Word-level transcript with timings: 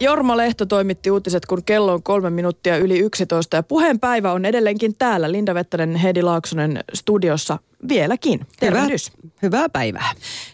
Jorma 0.00 0.36
Lehto 0.36 0.66
toimitti 0.66 1.10
uutiset, 1.10 1.46
kun 1.46 1.64
kello 1.64 1.92
on 1.92 2.02
kolme 2.02 2.30
minuuttia 2.30 2.76
yli 2.76 2.98
11 2.98 3.56
ja 3.56 3.62
puheenpäivä 3.62 4.32
on 4.32 4.44
edelleenkin 4.44 4.94
täällä. 4.98 5.32
Linda 5.32 5.54
Vettänen 5.54 5.96
Hedi 5.96 6.22
Laaksonen 6.22 6.84
studiossa 6.94 7.58
vieläkin. 7.88 8.40
Tervehdys. 8.60 9.12
Hyvä, 9.22 9.32
hyvää 9.42 9.68
päivää. 9.68 10.12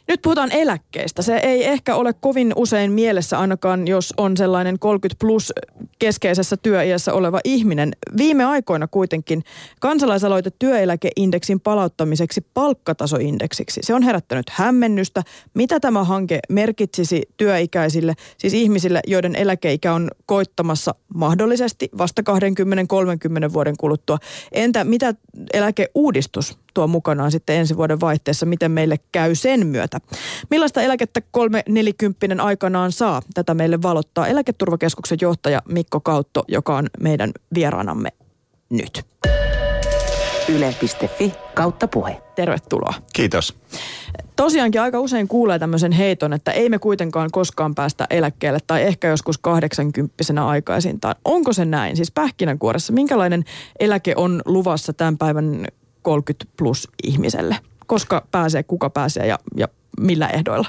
Nyt 0.09 0.23
puhutaan 0.23 0.53
eläkkeestä. 0.53 1.23
Se 1.23 1.37
ei 1.37 1.65
ehkä 1.65 1.95
ole 1.95 2.13
kovin 2.13 2.53
usein 2.57 2.93
mielessä 2.93 3.39
ainakaan, 3.39 3.89
jos 3.89 4.15
on 4.17 4.37
sellainen 4.37 4.79
30 4.79 5.21
plus 5.21 5.53
keskeisessä 5.99 6.57
työiässä 6.57 7.13
oleva 7.13 7.41
ihminen. 7.45 7.93
Viime 8.17 8.45
aikoina 8.45 8.87
kuitenkin 8.87 9.43
kansalaisaloite 9.81 10.51
työeläkeindeksin 10.59 11.61
palauttamiseksi 11.61 12.47
palkkatasoindeksiksi. 12.55 13.81
Se 13.85 13.95
on 13.95 14.03
herättänyt 14.03 14.51
hämmennystä. 14.51 15.23
Mitä 15.55 15.81
tämä 15.81 16.05
hanke 16.05 16.41
merkitsisi 16.49 17.23
työikäisille, 17.37 18.15
siis 18.39 18.55
ihmisille, 18.55 19.01
joiden 19.07 19.37
eläkeikä 19.37 19.93
on 19.93 20.11
koittamassa 20.27 20.95
mahdollisesti 21.15 21.89
vasta 21.99 22.23
20-30 23.49 23.53
vuoden 23.53 23.77
kuluttua. 23.77 24.19
Entä 24.53 24.85
mitä 24.85 25.15
eläkeuudistus 25.53 26.59
tuo 26.75 26.87
mukanaan 27.13 27.33
sitten 27.33 27.57
ensi 27.57 27.77
vuoden 27.77 28.01
vaihteessa, 28.01 28.47
miten 28.47 28.71
meille 28.71 28.99
käy 29.13 29.35
sen 29.35 29.67
myötä. 29.67 29.99
Millaista 30.51 30.83
eläkettä 30.83 31.21
kolme 31.31 31.63
nelikymppinen 31.69 32.41
aikanaan 32.41 32.93
saa? 32.93 33.23
Tätä 33.35 33.55
meille 33.55 33.83
valottaa 33.83 34.27
Eläketurvakeskuksen 34.27 35.19
johtaja 35.21 35.63
Mikko 35.69 36.01
Kautto, 36.01 36.45
joka 36.49 36.77
on 36.77 36.87
meidän 37.01 37.33
vieraanamme 37.55 38.09
nyt. 38.71 39.05
Yle.fi 40.49 41.33
kautta 41.55 41.89
puhe. 41.89 42.23
Tervetuloa. 42.35 42.95
Kiitos. 43.13 43.55
Tosiaankin 44.37 44.81
aika 44.81 45.01
usein 45.01 45.29
kuulee 45.29 45.59
tämmöisen 45.59 45.93
heiton, 45.93 46.33
että 46.33 46.53
ei 46.53 46.69
me 46.69 46.79
kuitenkaan 46.79 47.31
koskaan 47.31 47.75
päästä 47.75 48.07
eläkkeelle 48.11 48.59
tai 48.67 48.83
ehkä 48.83 49.09
joskus 49.09 49.39
80 49.39 50.47
aikaisintaan. 50.47 51.15
Onko 51.25 51.53
se 51.53 51.65
näin? 51.65 51.97
Siis 51.97 52.11
pähkinänkuoressa, 52.11 52.93
minkälainen 52.93 53.45
eläke 53.81 54.15
on 54.17 54.43
luvassa 54.45 54.93
tämän 54.93 55.19
päivän 55.19 55.67
30 56.03 56.45
plus 56.57 56.89
ihmiselle? 57.05 57.57
Koska 57.87 58.27
pääsee, 58.31 58.63
kuka 58.63 58.91
pääsee 58.91 59.27
ja, 59.27 59.39
ja 59.57 59.69
millä 60.01 60.29
ehdoilla? 60.29 60.69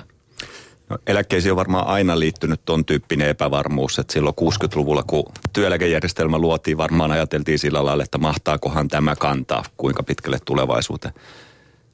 No, 0.89 0.97
eläkkeisiin 1.07 1.51
on 1.51 1.57
varmaan 1.57 1.87
aina 1.87 2.19
liittynyt 2.19 2.65
tuon 2.65 2.85
tyyppinen 2.85 3.29
epävarmuus, 3.29 3.99
että 3.99 4.13
silloin 4.13 4.35
60-luvulla, 4.41 5.03
kun 5.03 5.23
työeläkejärjestelmä 5.53 6.37
luotiin, 6.37 6.77
varmaan 6.77 7.11
ajateltiin 7.11 7.59
sillä 7.59 7.85
lailla, 7.85 8.03
että 8.03 8.17
mahtaakohan 8.17 8.87
tämä 8.87 9.15
kantaa, 9.15 9.63
kuinka 9.77 10.03
pitkälle 10.03 10.39
tulevaisuuteen. 10.45 11.13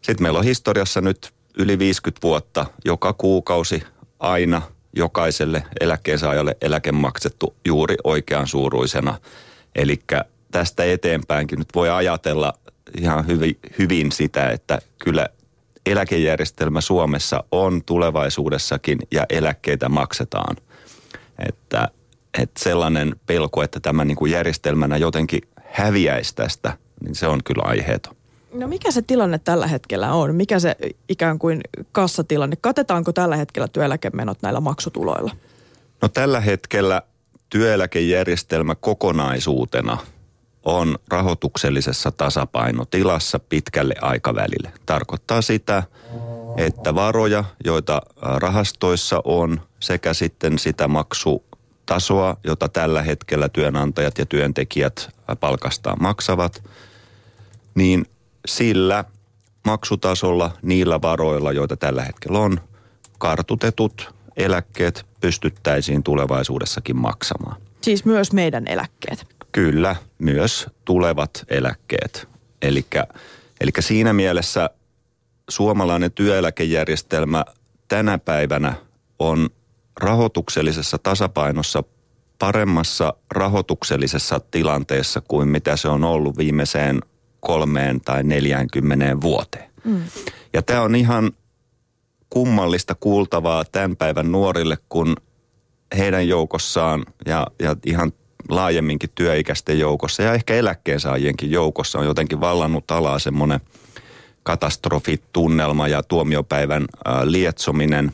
Sitten 0.02 0.24
meillä 0.24 0.40
on 0.40 0.46
historiassa 0.46 1.02
nyt 1.02 1.34
yli 1.58 1.80
50 1.80 2.22
vuotta, 2.24 2.66
joka 2.86 3.14
kuukausi 3.14 3.84
aina 4.20 4.62
jokaiselle 4.96 5.64
eläkkeensaajalle 5.82 6.58
eläke 6.62 6.92
maksettu 6.92 7.56
juuri 7.66 7.96
oikean 8.04 8.48
suuruisena. 8.48 9.20
Eli 9.76 10.00
tästä 10.52 10.84
eteenpäinkin 10.84 11.60
nyt 11.60 11.70
voi 11.76 11.90
ajatella 11.90 12.54
ihan 12.98 13.28
hyvin, 13.28 13.58
hyvin 13.80 14.12
sitä, 14.12 14.50
että 14.50 14.80
kyllä 15.00 15.30
eläkejärjestelmä 15.86 16.82
Suomessa 16.82 17.44
on 17.52 17.84
tulevaisuudessakin 17.86 19.00
ja 19.12 19.26
eläkkeitä 19.30 19.90
maksetaan. 19.90 20.56
Että, 21.50 21.88
että 22.38 22.64
sellainen 22.64 23.16
pelko, 23.26 23.64
että 23.64 23.80
tämä 23.80 24.06
niin 24.06 24.18
kuin 24.18 24.32
järjestelmänä 24.32 24.98
jotenkin 24.98 25.42
häviäisi 25.66 26.36
tästä, 26.36 26.78
niin 27.04 27.16
se 27.16 27.28
on 27.28 27.40
kyllä 27.44 27.64
aiheeton. 27.66 28.16
No 28.54 28.68
mikä 28.68 28.92
se 28.92 29.02
tilanne 29.02 29.40
tällä 29.40 29.68
hetkellä 29.68 30.14
on? 30.14 30.36
Mikä 30.36 30.60
se 30.60 30.76
ikään 31.10 31.40
kuin 31.40 31.62
kassatilanne? 31.92 32.56
Katetaanko 32.62 33.14
tällä 33.14 33.36
hetkellä 33.36 33.68
työeläkemenot 33.68 34.38
näillä 34.42 34.60
maksutuloilla? 34.60 35.36
No 36.02 36.08
tällä 36.08 36.40
hetkellä 36.40 37.02
työeläkejärjestelmä 37.50 38.76
kokonaisuutena– 38.76 39.98
on 40.66 41.00
rahoituksellisessa 41.08 42.12
tasapainotilassa 42.12 43.40
pitkälle 43.40 43.96
aikavälille. 44.02 44.72
Tarkoittaa 44.86 45.42
sitä, 45.42 45.84
että 46.58 46.96
varoja, 46.96 47.44
joita 47.66 48.02
rahastoissa 48.22 49.22
on, 49.24 49.62
sekä 49.80 50.14
sitten 50.14 50.60
sitä 50.60 50.88
maksutasoa, 50.88 52.38
jota 52.44 52.70
tällä 52.70 53.02
hetkellä 53.02 53.50
työnantajat 53.50 54.18
ja 54.18 54.26
työntekijät 54.26 55.10
palkastaan 55.40 55.98
maksavat, 56.02 56.64
niin 57.76 58.06
sillä 58.48 59.06
maksutasolla, 59.66 60.52
niillä 60.62 61.02
varoilla, 61.02 61.52
joita 61.52 61.78
tällä 61.78 62.04
hetkellä 62.04 62.40
on, 62.40 62.62
kartutetut 63.18 64.14
eläkkeet 64.38 65.06
pystyttäisiin 65.22 66.04
tulevaisuudessakin 66.04 66.98
maksamaan. 66.98 67.62
Siis 67.82 68.06
myös 68.06 68.34
meidän 68.34 68.68
eläkkeet? 68.68 69.39
Kyllä, 69.52 69.96
myös 70.20 70.68
tulevat 70.86 71.46
eläkkeet. 71.48 72.28
Eli 72.62 73.72
siinä 73.80 74.14
mielessä 74.14 74.70
suomalainen 75.50 76.12
työeläkejärjestelmä 76.12 77.46
tänä 77.88 78.18
päivänä 78.18 78.74
on 79.20 79.50
rahoituksellisessa 80.00 80.98
tasapainossa 80.98 81.84
paremmassa 82.40 83.14
rahoituksellisessa 83.32 84.40
tilanteessa 84.40 85.22
kuin 85.22 85.48
mitä 85.48 85.78
se 85.78 85.88
on 85.88 86.04
ollut 86.04 86.38
viimeiseen 86.38 87.00
kolmeen 87.40 88.02
tai 88.02 88.24
neljäänkymmeneen 88.24 89.22
vuoteen. 89.22 89.70
Mm. 89.84 90.02
Ja 90.54 90.62
tämä 90.62 90.82
on 90.82 90.96
ihan 90.96 91.32
kummallista 92.30 92.96
kuultavaa 92.96 93.66
tämän 93.66 93.96
päivän 93.96 94.32
nuorille, 94.32 94.78
kun 94.90 95.16
heidän 95.98 96.28
joukossaan 96.28 97.06
ja, 97.26 97.48
ja 97.60 97.76
ihan 97.86 98.14
laajemminkin 98.50 99.10
työikäisten 99.16 99.80
joukossa 99.80 100.24
ja 100.24 100.34
ehkä 100.34 100.56
eläkkeensaajienkin 100.56 101.52
joukossa 101.52 102.00
on 102.00 102.06
jotenkin 102.06 102.40
vallannut 102.40 102.92
alaa 102.92 103.20
semmoinen 103.20 103.60
katastrofitunnelma 104.44 105.88
ja 105.88 106.04
tuomiopäivän 106.04 106.86
lietsominen, 107.24 108.12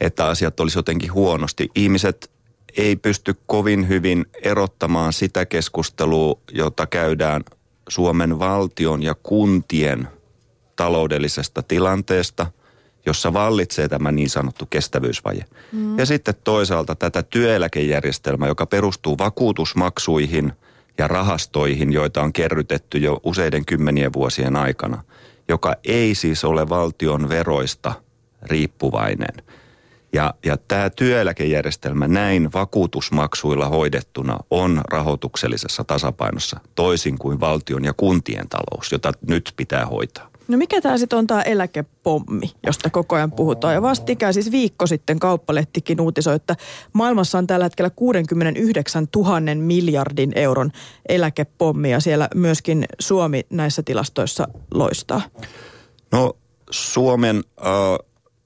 että 0.00 0.26
asiat 0.26 0.60
olisi 0.60 0.78
jotenkin 0.78 1.12
huonosti. 1.12 1.70
Ihmiset 1.74 2.30
ei 2.76 2.96
pysty 2.96 3.34
kovin 3.46 3.88
hyvin 3.88 4.26
erottamaan 4.42 5.12
sitä 5.12 5.46
keskustelua, 5.46 6.38
jota 6.52 6.86
käydään 6.86 7.42
Suomen 7.88 8.38
valtion 8.38 9.02
ja 9.02 9.14
kuntien 9.22 10.08
taloudellisesta 10.76 11.62
tilanteesta– 11.62 12.46
jossa 13.06 13.32
vallitsee 13.32 13.88
tämä 13.88 14.12
niin 14.12 14.30
sanottu 14.30 14.66
kestävyysvaje. 14.66 15.44
Mm. 15.72 15.98
Ja 15.98 16.06
sitten 16.06 16.34
toisaalta 16.44 16.94
tätä 16.94 17.22
työeläkejärjestelmää, 17.22 18.48
joka 18.48 18.66
perustuu 18.66 19.18
vakuutusmaksuihin 19.18 20.52
ja 20.98 21.08
rahastoihin, 21.08 21.92
joita 21.92 22.22
on 22.22 22.32
kerrytetty 22.32 22.98
jo 22.98 23.20
useiden 23.24 23.64
kymmenien 23.64 24.12
vuosien 24.12 24.56
aikana, 24.56 25.04
joka 25.48 25.74
ei 25.84 26.14
siis 26.14 26.44
ole 26.44 26.68
valtion 26.68 27.28
veroista 27.28 27.92
riippuvainen. 28.42 29.44
Ja, 30.12 30.34
ja 30.44 30.56
tämä 30.56 30.90
työeläkejärjestelmä 30.90 32.08
näin 32.08 32.52
vakuutusmaksuilla 32.52 33.68
hoidettuna 33.68 34.38
on 34.50 34.80
rahoituksellisessa 34.90 35.84
tasapainossa, 35.84 36.60
toisin 36.74 37.18
kuin 37.18 37.40
valtion 37.40 37.84
ja 37.84 37.92
kuntien 37.92 38.48
talous, 38.48 38.92
jota 38.92 39.12
nyt 39.28 39.52
pitää 39.56 39.86
hoitaa. 39.86 40.31
No 40.52 40.58
mikä 40.58 40.80
tämä 40.80 40.98
sitten 40.98 41.18
on 41.18 41.26
tämä 41.26 41.42
eläkepommi, 41.42 42.52
josta 42.66 42.90
koko 42.90 43.16
ajan 43.16 43.32
puhutaan? 43.32 43.74
Ja 43.74 43.82
vastikään 43.82 44.34
siis 44.34 44.50
viikko 44.50 44.86
sitten 44.86 45.18
kauppalehtikin 45.18 46.00
uutisoi, 46.00 46.36
että 46.36 46.56
maailmassa 46.92 47.38
on 47.38 47.46
tällä 47.46 47.64
hetkellä 47.64 47.90
69 47.90 49.06
000 49.16 49.40
miljardin 49.54 50.32
euron 50.34 50.72
eläkepommi 51.08 51.90
ja 51.90 52.00
siellä 52.00 52.28
myöskin 52.34 52.84
Suomi 52.98 53.46
näissä 53.50 53.82
tilastoissa 53.82 54.48
loistaa. 54.74 55.22
No 56.12 56.36
Suomen 56.70 57.36
äh, 57.36 57.72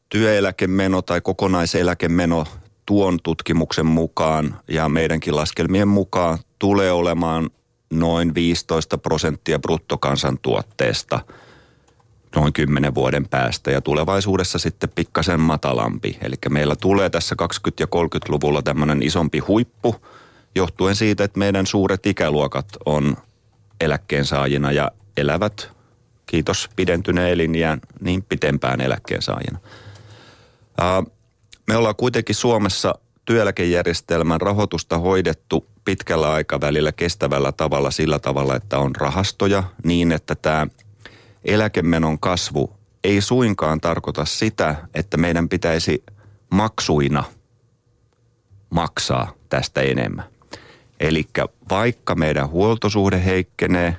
työeläkemeno 0.09 1.03
tai 1.03 1.21
kokonaiseläkemeno 1.21 2.44
tuon 2.87 3.19
tutkimuksen 3.23 3.87
mukaan 3.87 4.56
ja 4.69 4.88
meidänkin 4.88 5.37
laskelmien 5.37 5.88
mukaan 5.88 6.38
tulee 6.58 6.93
olemaan 6.93 7.50
noin 7.91 8.35
15 8.35 8.99
prosenttia 8.99 9.58
bruttokansantuotteesta– 9.58 11.20
noin 12.37 12.53
10 12.53 12.94
vuoden 12.94 13.29
päästä 13.29 13.71
ja 13.71 13.81
tulevaisuudessa 13.81 14.59
sitten 14.59 14.88
pikkasen 14.94 15.41
matalampi. 15.41 16.19
Eli 16.23 16.35
meillä 16.49 16.77
tulee 16.77 17.11
tässä 17.11 17.37
20- 17.43 17.47
ja 17.81 17.87
30-luvulla 17.87 18.62
tämmöinen 18.62 19.03
isompi 19.03 19.38
huippu 19.38 19.97
johtuen 20.55 20.97
siitä, 20.97 21.25
että 21.25 21.38
meidän 21.38 21.67
suuret 21.67 22.06
ikäluokat 22.06 22.67
on 22.87 23.17
eläkkeensaajina 23.81 24.73
ja 24.73 24.91
elävät, 25.17 25.71
kiitos 26.27 26.71
pidentyneen 26.77 27.33
elinjään, 27.33 27.81
niin 28.00 28.23
pitempään 28.23 28.81
eläkkeensaajina. 28.81 29.59
Me 31.67 31.77
ollaan 31.77 31.97
kuitenkin 31.97 32.35
Suomessa 32.35 32.94
työeläkejärjestelmän 33.25 34.41
rahoitusta 34.41 34.99
hoidettu 34.99 35.67
pitkällä 35.85 36.32
aikavälillä 36.32 36.93
kestävällä 36.93 37.53
tavalla 37.53 37.91
sillä 37.91 38.19
tavalla, 38.19 38.56
että 38.56 38.79
on 38.79 38.97
rahastoja 38.97 39.62
niin, 39.85 40.12
että 40.12 40.35
tämä 40.35 40.67
eläkemenon 41.46 42.19
kasvu 42.19 42.76
ei 43.04 43.20
suinkaan 43.20 43.81
tarkoita 43.81 44.25
sitä, 44.25 44.76
että 44.94 45.16
meidän 45.16 45.48
pitäisi 45.48 46.04
maksuina 46.50 47.25
maksaa 48.70 49.32
tästä 49.48 49.81
enemmän. 49.81 50.25
Eli 51.00 51.26
vaikka 51.70 52.14
meidän 52.14 52.48
huoltosuhde 52.48 53.25
heikkenee 53.25 53.96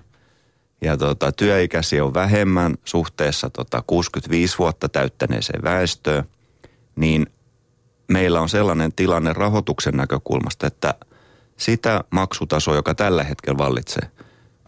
ja 0.82 0.98
tota, 0.98 1.32
työikäisiä 1.32 2.06
on 2.06 2.14
vähemmän 2.14 2.76
suhteessa 2.86 3.50
tota 3.50 3.84
65 3.88 4.58
vuotta 4.58 4.90
täyttäneeseen 4.90 5.64
väestöön, 5.64 6.24
niin 6.96 7.28
meillä 8.08 8.42
on 8.42 8.50
sellainen 8.50 8.94
tilanne 8.94 9.34
rahoituksen 9.34 9.98
näkökulmasta, 9.98 10.68
että 10.68 10.94
sitä 11.58 12.04
maksutasoa, 12.10 12.76
joka 12.76 12.96
tällä 12.96 13.24
hetkellä 13.24 13.58
vallitsee, 13.58 14.12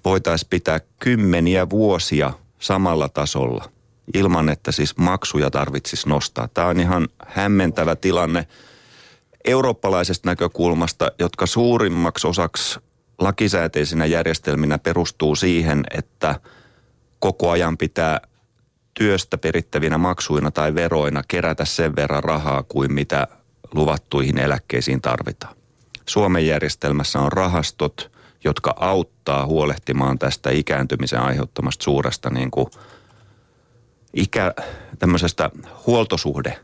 voitaisiin 0.05 0.49
pitää 0.49 0.79
kymmeniä 0.99 1.69
vuosia 1.69 2.33
samalla 2.59 3.09
tasolla 3.09 3.65
ilman, 4.13 4.49
että 4.49 4.71
siis 4.71 4.97
maksuja 4.97 5.51
tarvitsisi 5.51 6.09
nostaa. 6.09 6.47
Tämä 6.47 6.67
on 6.67 6.79
ihan 6.79 7.07
hämmentävä 7.25 7.95
tilanne 7.95 8.47
eurooppalaisesta 9.45 10.29
näkökulmasta, 10.29 11.11
jotka 11.19 11.45
suurimmaksi 11.45 12.27
osaksi 12.27 12.79
lakisääteisinä 13.19 14.05
järjestelminä 14.05 14.77
perustuu 14.77 15.35
siihen, 15.35 15.83
että 15.91 16.39
koko 17.19 17.49
ajan 17.49 17.77
pitää 17.77 18.21
työstä 18.93 19.37
perittävinä 19.37 19.97
maksuina 19.97 20.51
tai 20.51 20.75
veroina 20.75 21.23
kerätä 21.27 21.65
sen 21.65 21.95
verran 21.95 22.23
rahaa 22.23 22.63
kuin 22.63 22.93
mitä 22.93 23.27
luvattuihin 23.73 24.37
eläkkeisiin 24.37 25.01
tarvitaan. 25.01 25.55
Suomen 26.05 26.47
järjestelmässä 26.47 27.19
on 27.19 27.31
rahastot, 27.31 28.11
jotka 28.43 28.73
auttaa 28.79 29.45
huolehtimaan 29.45 30.19
tästä 30.19 30.49
ikääntymisen 30.49 31.21
aiheuttamasta 31.21 31.83
suuresta 31.83 32.29
niin 32.29 32.51
kuin 32.51 32.67
ikä, 34.13 34.53
tämmöisestä 34.99 35.49
huoltosuhde 35.87 36.59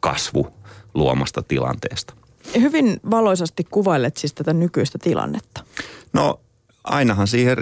kasvu 0.00 0.54
luomasta 0.94 1.42
tilanteesta. 1.42 2.14
Hyvin 2.60 3.00
valoisasti 3.10 3.64
kuvailet 3.64 4.16
siis 4.16 4.34
tätä 4.34 4.52
nykyistä 4.52 4.98
tilannetta. 5.02 5.64
No 6.12 6.40
ainahan 6.84 7.26
siihen 7.26 7.56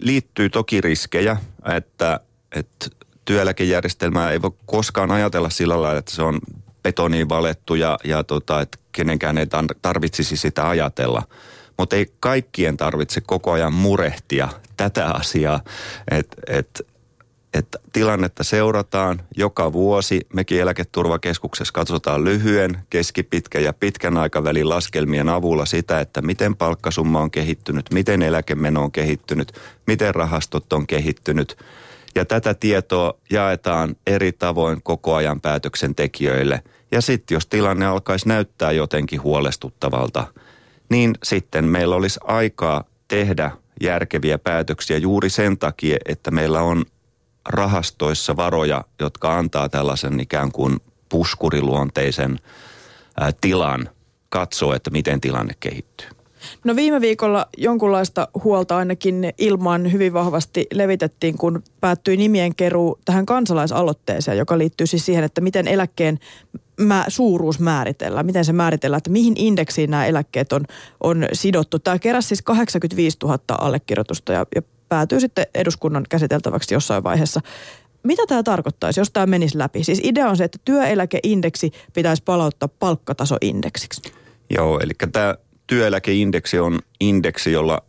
liittyy 0.00 0.50
toki 0.50 0.80
riskejä, 0.80 1.36
että, 1.76 2.20
että 2.52 2.86
työeläkejärjestelmää 3.24 4.30
ei 4.30 4.42
voi 4.42 4.50
koskaan 4.66 5.10
ajatella 5.10 5.50
sillä 5.50 5.82
lailla, 5.82 5.98
että 5.98 6.14
se 6.14 6.22
on 6.22 6.40
betoniin 6.82 7.28
valettu 7.28 7.74
ja, 7.74 7.98
ja 8.04 8.24
tota, 8.24 8.60
että 8.60 8.78
kenenkään 8.92 9.38
ei 9.38 9.46
tarvitsisi 9.82 10.36
sitä 10.36 10.68
ajatella. 10.68 11.22
Mutta 11.78 11.96
ei 11.96 12.06
kaikkien 12.20 12.76
tarvitse 12.76 13.20
koko 13.20 13.52
ajan 13.52 13.72
murehtia 13.72 14.48
tätä 14.76 15.10
asiaa, 15.10 15.60
että 16.10 16.36
et 16.46 16.86
että 17.54 17.78
tilannetta 17.92 18.44
seurataan 18.44 19.22
joka 19.36 19.72
vuosi. 19.72 20.20
Mekin 20.34 20.60
eläketurvakeskuksessa 20.60 21.72
katsotaan 21.72 22.24
lyhyen, 22.24 22.78
keskipitkän 22.90 23.64
ja 23.64 23.72
pitkän 23.72 24.16
aikavälin 24.16 24.68
laskelmien 24.68 25.28
avulla 25.28 25.66
sitä, 25.66 26.00
että 26.00 26.22
miten 26.22 26.56
palkkasumma 26.56 27.20
on 27.20 27.30
kehittynyt, 27.30 27.86
miten 27.92 28.22
eläkemeno 28.22 28.82
on 28.82 28.92
kehittynyt, 28.92 29.52
miten 29.86 30.14
rahastot 30.14 30.72
on 30.72 30.86
kehittynyt. 30.86 31.58
Ja 32.14 32.24
tätä 32.24 32.54
tietoa 32.54 33.14
jaetaan 33.30 33.96
eri 34.06 34.32
tavoin 34.32 34.82
koko 34.82 35.14
ajan 35.14 35.40
päätöksentekijöille. 35.40 36.62
Ja 36.92 37.00
sitten 37.00 37.34
jos 37.34 37.46
tilanne 37.46 37.86
alkaisi 37.86 38.28
näyttää 38.28 38.72
jotenkin 38.72 39.22
huolestuttavalta, 39.22 40.26
niin 40.92 41.14
sitten 41.22 41.64
meillä 41.64 41.96
olisi 41.96 42.20
aikaa 42.24 42.84
tehdä 43.08 43.50
järkeviä 43.80 44.38
päätöksiä 44.38 44.98
juuri 44.98 45.30
sen 45.30 45.58
takia, 45.58 45.96
että 46.08 46.30
meillä 46.30 46.62
on 46.62 46.84
rahastoissa 47.48 48.36
varoja, 48.36 48.84
jotka 49.00 49.38
antaa 49.38 49.68
tällaisen 49.68 50.20
ikään 50.20 50.52
kuin 50.52 50.76
puskuriluonteisen 51.08 52.38
ää, 53.20 53.32
tilan 53.40 53.88
katsoa, 54.28 54.76
että 54.76 54.90
miten 54.90 55.20
tilanne 55.20 55.54
kehittyy. 55.60 56.08
No 56.64 56.76
viime 56.76 57.00
viikolla 57.00 57.46
jonkunlaista 57.56 58.28
huolta 58.44 58.76
ainakin 58.76 59.32
ilmaan 59.38 59.92
hyvin 59.92 60.12
vahvasti 60.12 60.66
levitettiin, 60.74 61.38
kun 61.38 61.62
päättyi 61.80 62.16
nimien 62.16 62.54
keruu 62.54 62.98
tähän 63.04 63.26
kansalaisaloitteeseen, 63.26 64.38
joka 64.38 64.58
liittyy 64.58 64.86
siis 64.86 65.06
siihen, 65.06 65.24
että 65.24 65.40
miten 65.40 65.68
eläkkeen 65.68 66.18
mä, 66.82 67.04
suuruus 67.08 67.60
määritellään, 67.60 68.26
miten 68.26 68.44
se 68.44 68.52
määritellään, 68.52 68.98
että 68.98 69.10
mihin 69.10 69.34
indeksiin 69.36 69.90
nämä 69.90 70.06
eläkkeet 70.06 70.52
on, 70.52 70.64
on 71.00 71.26
sidottu. 71.32 71.78
Tämä 71.78 71.98
keräsi 71.98 72.28
siis 72.28 72.42
85 72.42 73.16
000 73.24 73.38
allekirjoitusta 73.48 74.32
ja, 74.32 74.46
ja 74.54 74.62
päätyy 74.88 75.20
sitten 75.20 75.46
eduskunnan 75.54 76.04
käsiteltäväksi 76.08 76.74
jossain 76.74 77.04
vaiheessa. 77.04 77.40
Mitä 78.02 78.22
tämä 78.26 78.42
tarkoittaisi, 78.42 79.00
jos 79.00 79.10
tämä 79.10 79.26
menisi 79.26 79.58
läpi? 79.58 79.84
Siis 79.84 80.00
idea 80.02 80.28
on 80.28 80.36
se, 80.36 80.44
että 80.44 80.58
työeläkeindeksi 80.64 81.70
pitäisi 81.94 82.22
palauttaa 82.22 82.68
palkkatasoindeksiksi. 82.68 84.02
Joo, 84.50 84.80
eli 84.80 84.92
tämä 85.12 85.34
työeläkeindeksi 85.66 86.58
on 86.58 86.78
indeksi, 87.00 87.52
jolla 87.52 87.82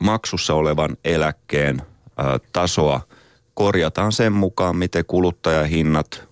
maksussa 0.00 0.54
olevan 0.54 0.96
eläkkeen 1.04 1.82
ä, 1.82 2.38
tasoa 2.52 3.00
korjataan 3.54 4.12
sen 4.12 4.32
mukaan, 4.32 4.76
miten 4.76 5.04
kuluttajahinnat 5.06 6.29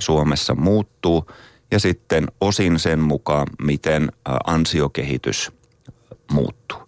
Suomessa 0.00 0.54
muuttuu 0.54 1.26
ja 1.70 1.78
sitten 1.78 2.26
osin 2.40 2.78
sen 2.78 2.98
mukaan, 2.98 3.46
miten 3.62 4.02
ä, 4.02 4.36
ansiokehitys 4.46 5.52
muuttuu. 6.32 6.78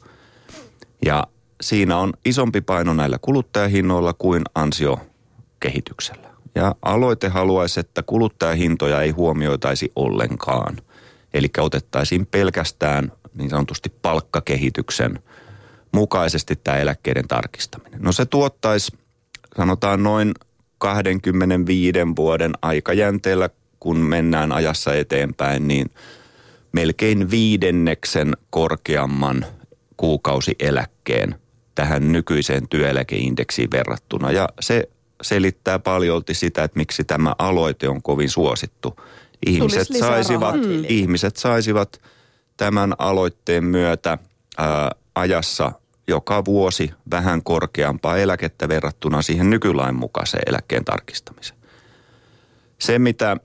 Ja 1.04 1.26
siinä 1.60 1.96
on 1.96 2.12
isompi 2.24 2.60
paino 2.60 2.94
näillä 2.94 3.18
kuluttajahinnoilla 3.20 4.12
kuin 4.12 4.42
ansiokehityksellä. 4.54 6.28
Ja 6.54 6.74
aloite 6.82 7.28
haluaisi, 7.28 7.80
että 7.80 8.02
kuluttajahintoja 8.02 9.02
ei 9.02 9.10
huomioitaisi 9.10 9.92
ollenkaan. 9.96 10.76
Eli 11.34 11.48
otettaisiin 11.58 12.26
pelkästään 12.26 13.12
niin 13.34 13.50
sanotusti 13.50 13.92
palkkakehityksen 14.02 15.22
mukaisesti 15.92 16.56
tämä 16.56 16.76
eläkkeiden 16.76 17.28
tarkistaminen. 17.28 18.02
No 18.02 18.12
se 18.12 18.26
tuottaisi 18.26 18.98
sanotaan 19.56 20.02
noin 20.02 20.32
25 20.82 21.98
vuoden 22.16 22.52
aikajänteellä, 22.62 23.50
kun 23.80 23.96
mennään 23.96 24.52
ajassa 24.52 24.94
eteenpäin, 24.94 25.68
niin 25.68 25.90
melkein 26.72 27.30
viidenneksen 27.30 28.36
korkeamman 28.50 29.46
kuukausieläkkeen 29.96 31.34
tähän 31.74 32.12
nykyiseen 32.12 32.68
työeläkeindeksiin 32.68 33.70
verrattuna. 33.70 34.32
Ja 34.32 34.48
se 34.60 34.88
selittää 35.22 35.78
paljolti 35.78 36.34
sitä, 36.34 36.64
että 36.64 36.78
miksi 36.78 37.04
tämä 37.04 37.34
aloite 37.38 37.88
on 37.88 38.02
kovin 38.02 38.30
suosittu. 38.30 38.96
Ihmiset 39.46 39.88
saisivat, 39.98 40.56
ihmiset 40.88 41.36
saisivat 41.36 42.00
tämän 42.56 42.94
aloitteen 42.98 43.64
myötä 43.64 44.18
ää, 44.58 44.90
ajassa 45.14 45.72
joka 46.08 46.44
vuosi 46.44 46.90
vähän 47.10 47.42
korkeampaa 47.42 48.16
eläkettä 48.16 48.68
verrattuna 48.68 49.22
siihen 49.22 49.50
nykylain 49.50 49.94
mukaiseen 49.94 50.42
eläkkeen 50.46 50.84
tarkistamiseen. 50.84 51.60
Se, 52.78 52.98
mitä 52.98 53.36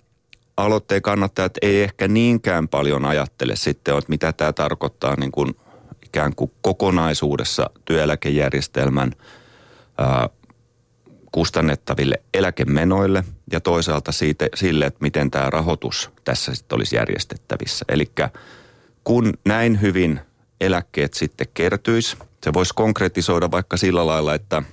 aloitteen 0.58 1.02
kannattajat 1.02 1.54
ei 1.62 1.84
ehkä 1.84 2.08
niinkään 2.08 2.68
paljon 2.68 3.06
ajattele 3.06 3.56
sitten, 3.56 3.98
että 3.98 4.10
mitä 4.10 4.34
tämä 4.34 4.54
tarkoittaa 4.54 5.16
niin 5.16 5.32
kuin 5.32 5.56
ikään 6.06 6.36
kuin 6.36 6.52
kokonaisuudessa 6.62 7.70
työeläkejärjestelmän 7.86 9.12
ää, 9.98 10.30
kustannettaville 11.32 12.22
eläkemenoille 12.34 13.24
ja 13.52 13.60
toisaalta 13.60 14.12
siitä, 14.12 14.48
sille, 14.56 14.86
että 14.86 15.00
miten 15.02 15.32
tämä 15.32 15.50
rahoitus 15.50 16.10
tässä 16.24 16.56
sitten 16.56 16.76
olisi 16.76 16.96
järjestettävissä. 16.96 17.86
Eli 17.90 18.12
kun 19.04 19.34
näin 19.46 19.82
hyvin 19.82 20.20
eläkkeet 20.62 21.14
sitten 21.14 21.48
kertyisi, 21.54 22.18
se 22.44 22.54
voisi 22.54 22.74
konkretisoida 22.76 23.52
vaikka 23.52 23.78
sillä 23.78 24.08
lailla, 24.08 24.34
että 24.34 24.64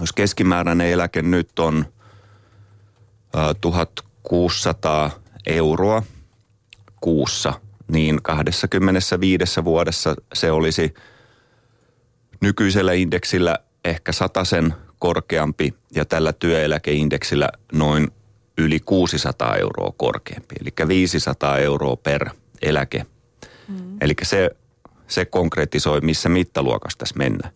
jos 0.00 0.12
keskimääräinen 0.12 0.90
eläke 0.90 1.22
nyt 1.22 1.58
on 1.58 1.86
ää, 3.34 3.54
1600 3.54 5.10
euroa 5.46 6.02
kuussa– 7.00 7.52
niin 7.92 8.22
25 8.22 9.64
vuodessa 9.64 10.14
se 10.34 10.52
olisi 10.52 10.94
nykyisellä 12.40 12.92
indeksillä 12.92 13.58
ehkä 13.84 14.12
sen 14.44 14.74
korkeampi 14.98 15.74
ja 15.94 16.04
tällä 16.04 16.32
työeläkeindeksillä 16.32 17.48
noin 17.72 18.10
yli 18.58 18.80
600 18.80 19.56
euroa 19.56 19.92
korkeampi. 19.96 20.54
Eli 20.60 20.88
500 20.88 21.58
euroa 21.58 21.96
per 21.96 22.30
eläke. 22.62 23.06
Mm. 23.68 23.96
Eli 24.00 24.14
se, 24.22 24.50
se 25.12 25.24
konkretisoi, 25.24 26.00
missä 26.00 26.28
mittaluokassa 26.28 26.98
tässä 26.98 27.18
mennään. 27.18 27.54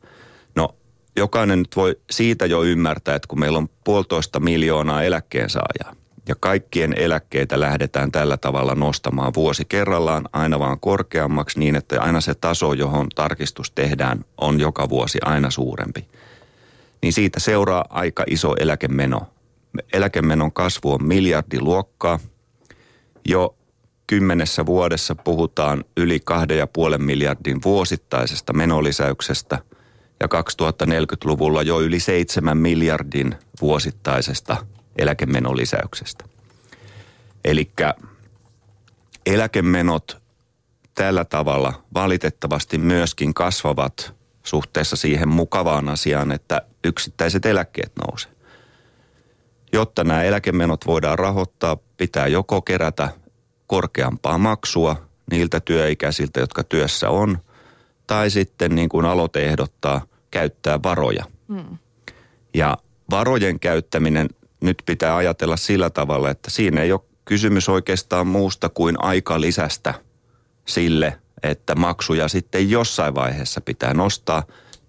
No, 0.55 0.75
jokainen 1.17 1.59
nyt 1.59 1.77
voi 1.77 1.97
siitä 2.11 2.47
jo 2.47 2.63
ymmärtää, 2.63 3.15
että 3.15 3.29
kun 3.29 3.41
meillä 3.41 3.59
on 3.59 3.69
puolitoista 3.85 4.41
miljoonaa 4.41 5.03
eläkkeensaajaa, 5.03 5.97
ja 6.29 6.35
kaikkien 6.41 6.95
eläkkeitä 6.99 7.61
lähdetään 7.61 8.13
tällä 8.13 8.37
tavalla 8.37 8.75
nostamaan 8.75 9.35
vuosi 9.35 9.65
kerrallaan 9.65 10.29
aina 10.33 10.59
vaan 10.59 10.81
korkeammaksi 10.81 11.59
niin, 11.59 11.77
että 11.77 12.03
aina 12.03 12.21
se 12.21 12.35
taso, 12.35 12.73
johon 12.73 13.09
tarkistus 13.15 13.71
tehdään, 13.71 14.25
on 14.39 14.61
joka 14.61 14.89
vuosi 14.89 15.19
aina 15.25 15.51
suurempi. 15.51 16.07
Niin 17.03 17.13
siitä 17.13 17.41
seuraa 17.41 17.85
aika 17.91 18.25
iso 18.27 18.55
eläkemeno. 18.61 19.21
Eläkemenon 19.93 20.53
kasvu 20.53 20.93
on 20.93 21.05
miljardiluokkaa. 21.05 22.19
Jo 23.29 23.57
kymmenessä 24.07 24.67
vuodessa 24.67 25.15
puhutaan 25.15 25.85
yli 25.97 26.21
2,5 26.93 26.99
miljardin 26.99 27.63
vuosittaisesta 27.65 28.53
menolisäyksestä 28.53 29.59
ja 30.21 30.27
2040-luvulla 30.27 31.63
jo 31.63 31.81
yli 31.81 32.01
7 32.01 32.59
miljardin 32.59 33.35
vuosittaisesta 33.61 34.67
eläkemenolisäyksestä. 34.99 36.25
Eli 37.45 37.71
eläkemenot 39.27 40.23
tällä 40.95 41.25
tavalla 41.25 41.83
valitettavasti 41.95 42.79
myöskin 42.79 43.35
kasvavat 43.35 44.15
suhteessa 44.43 44.97
siihen 44.97 45.29
mukavaan 45.29 45.89
asiaan, 45.89 46.33
että 46.33 46.63
yksittäiset 46.85 47.47
eläkkeet 47.47 47.93
nousee. 48.07 48.33
Jotta 49.73 50.05
nämä 50.05 50.23
eläkemenot 50.23 50.87
voidaan 50.87 51.19
rahoittaa, 51.19 51.77
pitää 51.97 52.27
joko 52.27 52.63
kerätä 52.63 53.09
korkeampaa 53.67 54.39
maksua 54.39 55.07
niiltä 55.31 55.61
työikäisiltä, 55.61 56.41
jotka 56.41 56.65
työssä 56.65 57.11
on, 57.11 57.39
tai 58.07 58.31
sitten 58.31 58.75
niin 58.75 58.89
kuin 58.89 59.07
aloite 59.07 59.45
ehdottaa, 59.45 60.07
käyttää 60.31 60.83
varoja. 60.83 61.25
Hmm. 61.49 61.79
Ja 62.55 62.77
varojen 63.11 63.61
käyttäminen 63.61 64.29
nyt 64.61 64.83
pitää 64.87 65.17
ajatella 65.17 65.57
sillä 65.57 65.91
tavalla, 65.91 66.31
että 66.31 66.51
siinä 66.51 66.83
ei 66.83 66.93
ole 66.93 67.01
kysymys 67.25 67.69
oikeastaan 67.69 68.27
muusta 68.27 68.69
kuin 68.69 69.05
aikalisästä 69.05 69.95
sille, 70.67 71.19
että 71.43 71.75
maksuja 71.75 72.29
sitten 72.29 72.71
jossain 72.71 73.15
vaiheessa 73.15 73.61
pitää 73.61 73.95
nostaa 73.95 74.43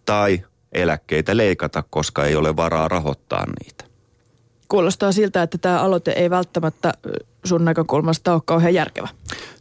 tai 0.06 0.44
eläkkeitä 0.72 1.38
leikata, 1.38 1.84
koska 1.90 2.26
ei 2.26 2.36
ole 2.36 2.56
varaa 2.56 2.88
rahoittaa 2.88 3.46
niitä. 3.46 3.87
Kuulostaa 4.68 5.12
siltä, 5.12 5.44
että 5.44 5.58
tämä 5.58 5.80
aloite 5.80 6.12
ei 6.12 6.30
välttämättä 6.30 6.94
sun 7.44 7.66
näkökulmasta 7.66 8.34
ole 8.34 8.42
kauhean 8.46 8.74
järkevä. 8.74 9.08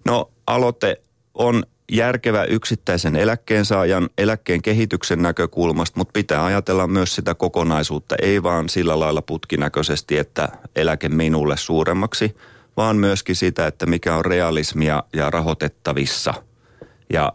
No 0.04 0.30
aloite 0.46 1.00
on 1.34 1.62
järkevä 1.92 2.44
yksittäisen 2.44 3.16
eläkkeensaajan 3.16 4.10
eläkkeen 4.18 4.62
kehityksen 4.62 5.22
näkökulmasta, 5.22 6.00
mutta 6.00 6.12
pitää 6.12 6.44
ajatella 6.44 6.86
myös 6.86 7.14
sitä 7.14 7.34
kokonaisuutta, 7.34 8.14
ei 8.22 8.42
vaan 8.42 8.68
sillä 8.68 9.00
lailla 9.00 9.22
putkinäköisesti, 9.22 10.18
että 10.18 10.48
eläke 10.76 11.08
minulle 11.08 11.56
suuremmaksi, 11.56 12.36
vaan 12.76 12.96
myöskin 12.96 13.36
sitä, 13.36 13.66
että 13.66 13.86
mikä 13.86 14.14
on 14.14 14.24
realismia 14.24 15.02
ja 15.12 15.30
rahoitettavissa. 15.30 16.34
Ja 17.12 17.32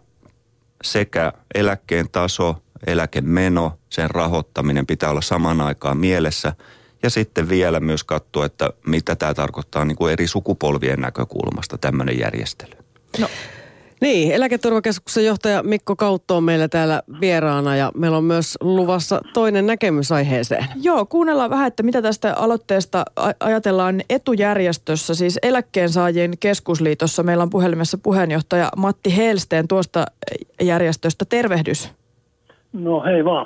sekä 0.84 1.34
eläkkeen 1.56 2.10
taso, 2.10 2.56
eläkemeno, 2.88 3.80
sen 3.90 4.10
rahoittaminen 4.10 4.88
pitää 4.88 5.10
olla 5.10 5.22
saman 5.22 5.62
aikaan 5.62 5.98
mielessä– 5.98 6.54
ja 7.04 7.10
sitten 7.10 7.50
vielä 7.50 7.80
myös 7.80 8.04
katsoa, 8.04 8.46
että 8.46 8.70
mitä 8.88 9.16
tämä 9.16 9.34
tarkoittaa 9.34 9.86
niin 9.86 9.96
kuin 9.96 10.14
eri 10.14 10.28
sukupolvien 10.28 11.00
näkökulmasta 11.00 11.78
tämmöinen 11.78 12.20
järjestely. 12.20 12.74
No. 13.20 13.28
Niin, 14.02 14.32
eläketurvakeskuksen 14.32 15.26
johtaja 15.26 15.64
Mikko 15.64 15.96
Kautto 15.96 16.38
on 16.38 16.44
meillä 16.44 16.68
täällä 16.68 17.04
vieraana 17.22 17.76
ja 17.76 17.92
meillä 17.96 18.18
on 18.18 18.24
myös 18.24 18.58
luvassa 18.62 19.22
toinen 19.34 19.68
näkemys 19.68 20.12
aiheeseen. 20.12 20.66
Joo, 20.82 21.06
kuunnellaan 21.06 21.50
vähän, 21.50 21.68
että 21.68 21.84
mitä 21.84 22.02
tästä 22.02 22.34
aloitteesta 22.34 23.06
ajatellaan 23.40 24.02
etujärjestössä, 24.10 25.16
siis 25.16 25.40
eläkkeensaajien 25.44 26.38
keskusliitossa. 26.40 27.24
Meillä 27.24 27.44
on 27.44 27.50
puhelimessa 27.50 27.98
puheenjohtaja 27.98 28.70
Matti 28.78 29.18
Helsteen 29.18 29.68
tuosta 29.68 30.06
järjestöstä. 30.62 31.26
Tervehdys. 31.26 31.90
No 32.74 33.04
hei 33.04 33.26
vaan 33.26 33.46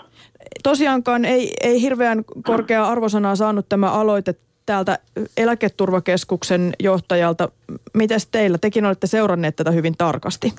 tosiaankaan 0.63 1.25
ei, 1.25 1.53
ei 1.63 1.82
hirveän 1.82 2.24
korkea 2.44 2.86
arvosanaa 2.86 3.36
saanut 3.36 3.65
tämä 3.70 3.91
aloite 3.91 4.36
täältä 4.65 5.00
eläketurvakeskuksen 5.38 6.74
johtajalta. 6.84 7.50
Mites 7.94 8.27
teillä? 8.27 8.58
Tekin 8.58 8.86
olette 8.86 9.08
seuranneet 9.08 9.55
tätä 9.55 9.72
hyvin 9.72 9.94
tarkasti. 9.98 10.53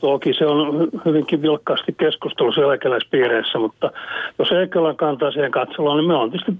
Toki 0.00 0.34
se 0.34 0.46
on 0.46 0.88
hyvinkin 1.04 1.42
vilkkaasti 1.42 1.92
keskustelussa 1.92 2.60
eläkeläispiireissä, 2.60 3.58
mutta 3.58 3.90
jos 4.38 4.52
Eikölän 4.52 4.96
kantaa 4.96 5.30
siihen 5.30 5.50
katselua, 5.50 5.96
niin 5.96 6.08
me 6.08 6.14
on 6.14 6.30
tietysti 6.30 6.52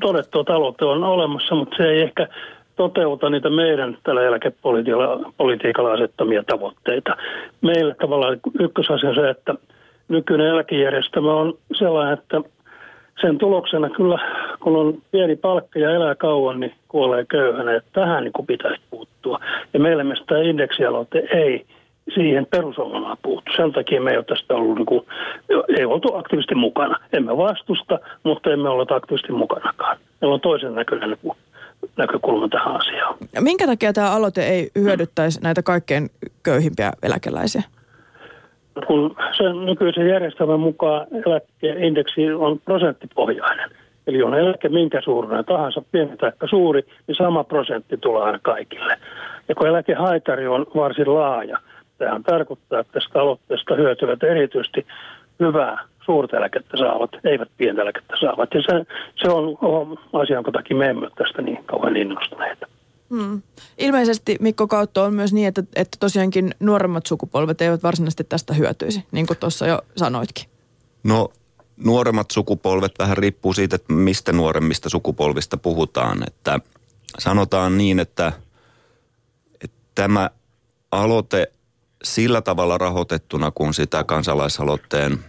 todettu, 0.00 0.40
että 0.40 0.54
aloite 0.54 0.84
on 0.84 1.04
olemassa, 1.04 1.54
mutta 1.54 1.76
se 1.76 1.82
ei 1.82 2.02
ehkä 2.02 2.28
toteuta 2.76 3.30
niitä 3.30 3.50
meidän 3.50 3.98
tällä 4.02 4.22
eläkepolitiikalla 4.22 5.92
asettamia 5.92 6.42
tavoitteita. 6.42 7.16
Meille 7.60 7.94
tavallaan 7.94 8.40
ykkösasia 8.60 9.08
on 9.08 9.14
se, 9.14 9.30
että– 9.30 9.54
nykyinen 10.08 10.46
eläkejärjestelmä 10.46 11.32
on 11.34 11.54
sellainen, 11.78 12.14
että 12.14 12.40
sen 13.20 13.38
tuloksena 13.38 13.90
kyllä, 13.90 14.18
kun 14.60 14.76
on 14.76 15.02
pieni 15.10 15.36
palkka 15.36 15.78
ja 15.78 15.90
elää 15.90 16.14
kauan, 16.14 16.60
niin 16.60 16.74
kuolee 16.88 17.24
köyhänä. 17.24 17.76
Että 17.76 17.90
tähän 17.92 18.24
niin 18.24 18.32
kuin 18.32 18.46
pitäisi 18.46 18.80
puuttua. 18.90 19.40
Ja 19.74 19.80
meillä 19.80 20.04
mielestä 20.04 20.38
indeksialoite 20.38 21.18
ei 21.18 21.66
siihen 22.14 22.46
perusongelmaan 22.46 23.16
puuttu. 23.22 23.52
Sen 23.56 23.72
takia 23.72 24.00
me 24.00 24.10
ei 24.10 24.16
ole 24.16 24.24
tästä 24.24 24.54
ollut, 24.54 24.76
niin 24.76 24.86
kuin, 24.86 25.06
ei 25.78 25.84
oltu 25.84 26.14
aktiivisesti 26.14 26.54
mukana. 26.54 26.98
Emme 27.12 27.36
vastusta, 27.36 27.98
mutta 28.22 28.50
emme 28.50 28.68
ole 28.68 28.86
aktiivisesti 28.90 29.32
mukanakaan. 29.32 29.96
Meillä 30.20 30.34
on 30.34 30.40
toisen 30.40 30.74
näköinen 30.74 31.16
näkökulma 31.96 32.48
tähän 32.48 32.76
asiaan. 32.76 33.14
Minkä 33.40 33.66
takia 33.66 33.92
tämä 33.92 34.10
aloite 34.10 34.46
ei 34.46 34.70
hyödyttäisi 34.78 35.40
näitä 35.42 35.62
kaikkein 35.62 36.10
köyhimpiä 36.42 36.92
eläkeläisiä? 37.02 37.62
Kun 38.86 39.16
sen 39.36 39.66
nykyisen 39.66 40.08
järjestelmän 40.08 40.60
mukaan 40.60 41.06
eläkeindeksi 41.26 42.32
on 42.32 42.60
prosenttipohjainen. 42.64 43.70
Eli 44.06 44.22
on 44.22 44.34
eläke 44.34 44.68
minkä 44.68 45.00
suurinen 45.00 45.44
tahansa, 45.44 45.82
pieni 45.92 46.16
tai 46.16 46.32
suuri, 46.50 46.82
niin 47.06 47.16
sama 47.16 47.44
prosentti 47.44 47.96
tulee 47.96 48.22
aina 48.22 48.38
kaikille. 48.42 48.96
Ja 49.48 49.54
kun 49.54 49.66
eläkehaitari 49.66 50.46
on 50.46 50.66
varsin 50.76 51.14
laaja, 51.14 51.58
tähän 51.98 52.22
tarkoittaa, 52.22 52.80
että 52.80 52.92
tästä 52.92 53.20
aloitteesta 53.20 53.74
hyötyvät 53.74 54.22
erityisesti 54.22 54.86
hyvää 55.40 55.78
suurta 56.04 56.36
eläkettä 56.36 56.76
saavat, 56.76 57.10
eivät 57.24 57.48
pientä 57.56 57.82
eläkettä 57.82 58.14
saavat. 58.20 58.54
Ja 58.54 58.62
se, 58.62 58.84
se 59.16 59.30
on, 59.30 59.58
on 59.62 59.98
asia, 60.12 60.36
jonka 60.36 60.52
takia 60.52 60.76
me 60.76 60.86
emme 60.86 61.08
tästä 61.16 61.42
niin 61.42 61.64
kauan 61.64 61.96
innostuneita. 61.96 62.66
Hmm. 63.10 63.42
Ilmeisesti 63.78 64.36
Mikko 64.40 64.68
Kautto 64.68 65.04
on 65.04 65.14
myös 65.14 65.32
niin, 65.32 65.48
että, 65.48 65.62
että 65.76 65.96
tosiaankin 66.00 66.54
nuoremmat 66.60 67.06
sukupolvet 67.06 67.60
eivät 67.62 67.82
varsinaisesti 67.82 68.24
tästä 68.24 68.54
hyötyisi, 68.54 69.04
niin 69.12 69.26
kuin 69.26 69.36
tuossa 69.36 69.66
jo 69.66 69.82
sanoitkin. 69.96 70.44
No 71.04 71.32
nuoremmat 71.76 72.30
sukupolvet 72.30 72.92
vähän 72.98 73.16
riippuu 73.16 73.52
siitä, 73.52 73.76
että 73.76 73.92
mistä 73.92 74.32
nuoremmista 74.32 74.88
sukupolvista 74.88 75.56
puhutaan. 75.56 76.22
Että 76.26 76.60
sanotaan 77.18 77.78
niin, 77.78 77.98
että, 78.00 78.32
että 79.64 79.78
tämä 79.94 80.30
aloite 80.90 81.52
sillä 82.04 82.42
tavalla 82.42 82.78
rahoitettuna, 82.78 83.50
kun 83.50 83.74
sitä 83.74 84.04
kansalaisaloitteen 84.04 85.24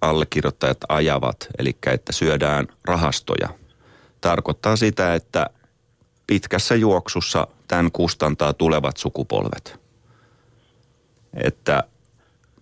allekirjoittajat 0.00 0.78
ajavat, 0.88 1.48
eli 1.58 1.76
että 1.86 2.12
syödään 2.12 2.66
rahastoja, 2.84 3.48
tarkoittaa 4.20 4.76
sitä, 4.76 5.14
että 5.14 5.50
pitkässä 6.26 6.74
juoksussa 6.74 7.46
tämän 7.68 7.92
kustantaa 7.92 8.52
tulevat 8.52 8.96
sukupolvet. 8.96 9.80
Että 11.34 11.82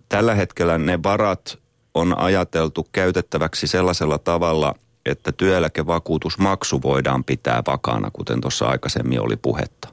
tällä 0.09 0.35
hetkellä 0.35 0.77
ne 0.77 1.03
varat 1.03 1.57
on 1.93 2.17
ajateltu 2.17 2.87
käytettäväksi 2.91 3.67
sellaisella 3.67 4.17
tavalla, 4.17 4.75
että 5.05 5.31
työeläkevakuutusmaksu 5.31 6.81
voidaan 6.81 7.23
pitää 7.23 7.63
vakaana, 7.67 8.11
kuten 8.11 8.41
tuossa 8.41 8.65
aikaisemmin 8.65 9.21
oli 9.21 9.35
puhetta. 9.37 9.89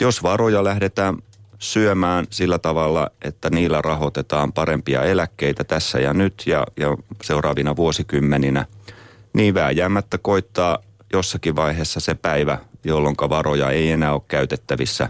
Jos 0.00 0.22
varoja 0.22 0.64
lähdetään 0.64 1.16
syömään 1.58 2.26
sillä 2.30 2.58
tavalla, 2.58 3.10
että 3.22 3.50
niillä 3.50 3.82
rahoitetaan 3.82 4.52
parempia 4.52 5.02
eläkkeitä 5.02 5.64
tässä 5.64 5.98
ja 5.98 6.14
nyt 6.14 6.42
ja, 6.46 6.66
ja 6.76 6.96
seuraavina 7.22 7.76
vuosikymmeninä, 7.76 8.66
niin 9.32 9.54
vääjäämättä 9.54 10.18
koittaa 10.18 10.78
jossakin 11.12 11.56
vaiheessa 11.56 12.00
se 12.00 12.14
päivä, 12.14 12.58
jolloin 12.84 13.16
varoja 13.28 13.70
ei 13.70 13.90
enää 13.90 14.12
ole 14.12 14.22
käytettävissä. 14.28 15.08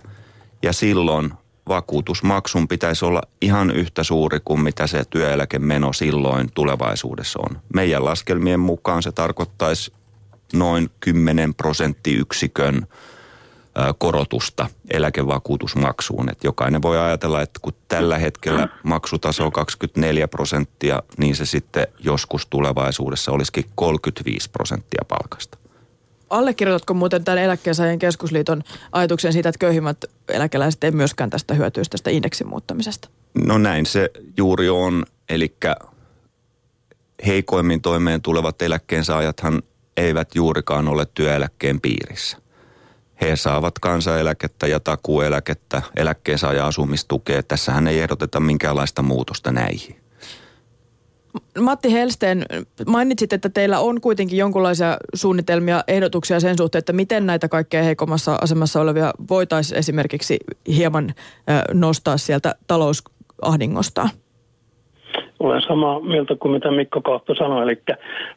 Ja 0.62 0.72
silloin 0.72 1.32
vakuutusmaksun 1.68 2.68
pitäisi 2.68 3.04
olla 3.04 3.22
ihan 3.40 3.70
yhtä 3.70 4.02
suuri 4.02 4.38
kuin 4.44 4.60
mitä 4.60 4.86
se 4.86 5.04
työeläkemeno 5.10 5.92
silloin 5.92 6.48
tulevaisuudessa 6.54 7.38
on. 7.50 7.60
Meidän 7.74 8.04
laskelmien 8.04 8.60
mukaan 8.60 9.02
se 9.02 9.12
tarkoittaisi 9.12 9.92
noin 10.52 10.90
10 11.00 11.54
prosenttiyksikön 11.54 12.86
korotusta 13.98 14.66
eläkevakuutusmaksuun. 14.90 16.28
Et 16.30 16.44
jokainen 16.44 16.82
voi 16.82 16.98
ajatella, 16.98 17.42
että 17.42 17.60
kun 17.62 17.72
tällä 17.88 18.18
hetkellä 18.18 18.68
maksutaso 18.82 19.44
on 19.44 19.52
24 19.52 20.28
prosenttia, 20.28 21.02
niin 21.18 21.36
se 21.36 21.46
sitten 21.46 21.86
joskus 21.98 22.46
tulevaisuudessa 22.46 23.32
olisikin 23.32 23.64
35 23.74 24.50
prosenttia 24.50 25.02
palkasta. 25.08 25.58
Allekirjoitatko 26.30 26.94
muuten 26.94 27.24
tämän 27.24 27.38
eläkkeensaajien 27.38 27.98
keskusliiton 27.98 28.62
ajatuksen 28.92 29.32
siitä, 29.32 29.48
että 29.48 29.58
köyhimmät 29.58 30.04
eläkeläiset 30.28 30.84
ei 30.84 30.90
myöskään 30.90 31.30
tästä 31.30 31.54
hyötyisi 31.54 31.90
tästä 31.90 32.10
indeksin 32.10 32.48
muuttamisesta? 32.48 33.08
No 33.46 33.58
näin 33.58 33.86
se 33.86 34.10
juuri 34.36 34.68
on. 34.68 35.04
Eli 35.28 35.56
heikoimmin 37.26 37.82
toimeen 37.82 38.22
tulevat 38.22 38.62
eläkkeensaajathan 38.62 39.62
eivät 39.96 40.34
juurikaan 40.34 40.88
ole 40.88 41.06
työeläkkeen 41.14 41.80
piirissä. 41.80 42.38
he 43.20 43.36
saavat 43.36 43.78
kansaneläkettä 43.78 44.66
ja 44.66 44.80
takueläkettä, 44.80 45.82
eläkkeensaaja 45.96 46.66
asumistukea. 46.66 47.42
Tässähän 47.42 47.88
ei 47.88 48.00
ehdoteta 48.00 48.40
minkäänlaista 48.40 49.02
muutosta 49.02 49.52
näihin. 49.52 50.05
Matti 51.60 51.92
Helsten, 51.92 52.44
mainitsit, 52.86 53.32
että 53.32 53.48
teillä 53.48 53.78
on 53.80 54.00
kuitenkin 54.00 54.38
jonkinlaisia 54.38 54.96
suunnitelmia, 55.14 55.84
ehdotuksia 55.88 56.40
sen 56.40 56.58
suhteen, 56.58 56.78
että 56.78 56.92
miten 56.92 57.26
näitä 57.26 57.48
kaikkein 57.48 57.84
heikommassa 57.84 58.38
asemassa 58.42 58.80
olevia 58.80 59.12
voitaisiin 59.30 59.78
esimerkiksi 59.78 60.36
hieman 60.76 61.14
nostaa 61.72 62.16
sieltä 62.16 62.54
talousahdingostaan. 62.66 64.10
Olen 65.40 65.62
samaa 65.62 66.00
mieltä 66.00 66.36
kuin 66.40 66.52
mitä 66.52 66.70
Mikko 66.70 67.00
Kautta 67.00 67.34
sanoi, 67.38 67.62
eli 67.62 67.82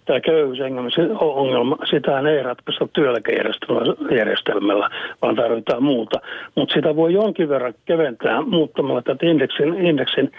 tämä 0.06 0.20
köyhyysongelma, 0.20 1.78
sitä 1.90 2.20
ei 2.20 2.44
ratkaista 2.44 2.88
työeläkejärjestelmällä, 2.94 4.90
vaan 5.22 5.36
tarvitaan 5.36 5.84
muuta. 5.84 6.20
Mutta 6.56 6.74
sitä 6.74 6.96
voi 6.96 7.14
jonkin 7.14 7.50
verran 7.50 7.74
keventää 7.86 8.42
muuttamalla 8.42 9.02
tätä 9.02 9.26
indeksin, 9.26 9.86
indeksin 9.86 10.32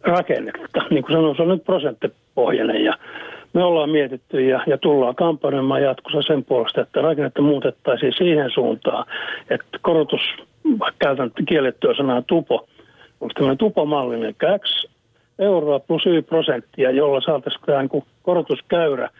rakennetta. 0.00 0.82
Niin 0.90 1.02
kuin 1.02 1.12
sanoin, 1.12 1.36
se 1.36 1.42
on 1.42 1.48
nyt 1.48 1.64
prosenttipohjainen 1.64 2.84
ja 2.84 2.98
me 3.52 3.64
ollaan 3.64 3.90
mietitty 3.90 4.40
ja, 4.40 4.62
ja 4.66 4.78
tullaan 4.78 5.14
kampanjoimaan 5.14 5.82
jatkossa 5.82 6.22
sen 6.22 6.44
puolesta, 6.44 6.80
että 6.80 7.00
rakennetta 7.00 7.42
muutettaisiin 7.42 8.12
siihen 8.18 8.50
suuntaan, 8.50 9.04
että 9.50 9.78
korotus, 9.82 10.20
käytän 10.98 11.30
kiellettyä 11.48 11.94
sanaa 11.94 12.22
tupo, 12.22 12.68
onko 13.20 13.34
tämmöinen 13.34 13.58
tupomallinen, 13.58 14.34
eli 14.42 14.58
euroa 15.38 15.80
plus 15.80 16.06
Y 16.06 16.22
prosenttia, 16.22 16.90
jolla 16.90 17.20
saataisiin 17.20 17.62
niin 17.66 18.04
korotuskäyrä 18.22 19.10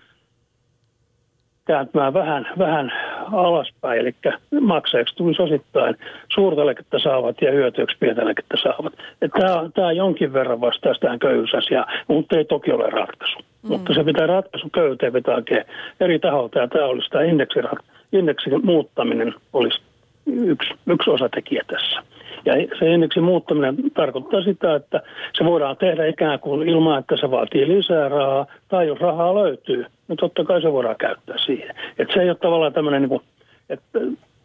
kääntymään 1.68 2.14
vähän, 2.14 2.46
vähän 2.58 2.92
alaspäin, 3.32 4.00
eli 4.00 4.14
maksajaksi 4.60 5.16
tulisi 5.16 5.42
osittain 5.42 5.96
suurta 6.34 6.62
eläkettä 6.62 6.98
saavat 6.98 7.42
ja 7.42 7.52
hyötyöksi 7.52 7.96
pientä 8.00 8.22
eläkettä 8.22 8.56
saavat. 8.62 8.92
Tämä, 9.20 9.70
tämä 9.74 9.92
jonkin 9.92 10.32
verran 10.32 10.60
vastaisi 10.60 11.00
tähän 11.00 11.18
köyhyysasiaan, 11.18 11.86
mutta 12.08 12.36
ei 12.36 12.44
toki 12.44 12.72
ole 12.72 12.90
ratkaisu. 12.90 13.38
Mm. 13.38 13.68
Mutta 13.68 13.94
se 13.94 14.04
pitää 14.04 14.26
ratkaisu 14.26 14.68
köyteen 14.70 15.12
pitää 15.12 15.34
hakea 15.34 15.64
eri 16.00 16.18
taholta, 16.18 16.58
ja 16.58 16.68
tämä 16.68 16.86
olisi 16.86 17.10
tämä 17.10 17.24
indeksin, 17.24 17.64
indeksin 18.12 18.66
muuttaminen 18.66 19.34
olisi 19.52 19.80
yksi, 20.28 20.70
yksi 20.86 21.10
osatekijä 21.10 21.62
tässä. 21.66 22.02
Ja 22.44 22.54
se 22.78 22.94
indeksin 22.94 23.24
muuttaminen 23.24 23.76
tarkoittaa 23.94 24.42
sitä, 24.42 24.74
että 24.74 25.02
se 25.38 25.44
voidaan 25.44 25.76
tehdä 25.76 26.06
ikään 26.06 26.40
kuin 26.40 26.68
ilman, 26.68 26.98
että 26.98 27.16
se 27.16 27.30
vaatii 27.30 27.68
lisää 27.68 28.08
rahaa, 28.08 28.46
tai 28.68 28.86
jos 28.86 29.00
rahaa 29.00 29.34
löytyy, 29.34 29.86
niin 30.08 30.16
totta 30.16 30.44
kai 30.44 30.62
se 30.62 30.72
voidaan 30.72 30.96
käyttää 30.96 31.36
siihen. 31.46 31.74
Että 31.98 32.14
se 32.14 32.20
ei 32.20 32.28
ole 32.28 32.38
tavallaan 32.38 32.72
tämmöinen, 32.72 33.02
niin 33.02 33.08
kuin, 33.08 33.22
että 33.68 33.98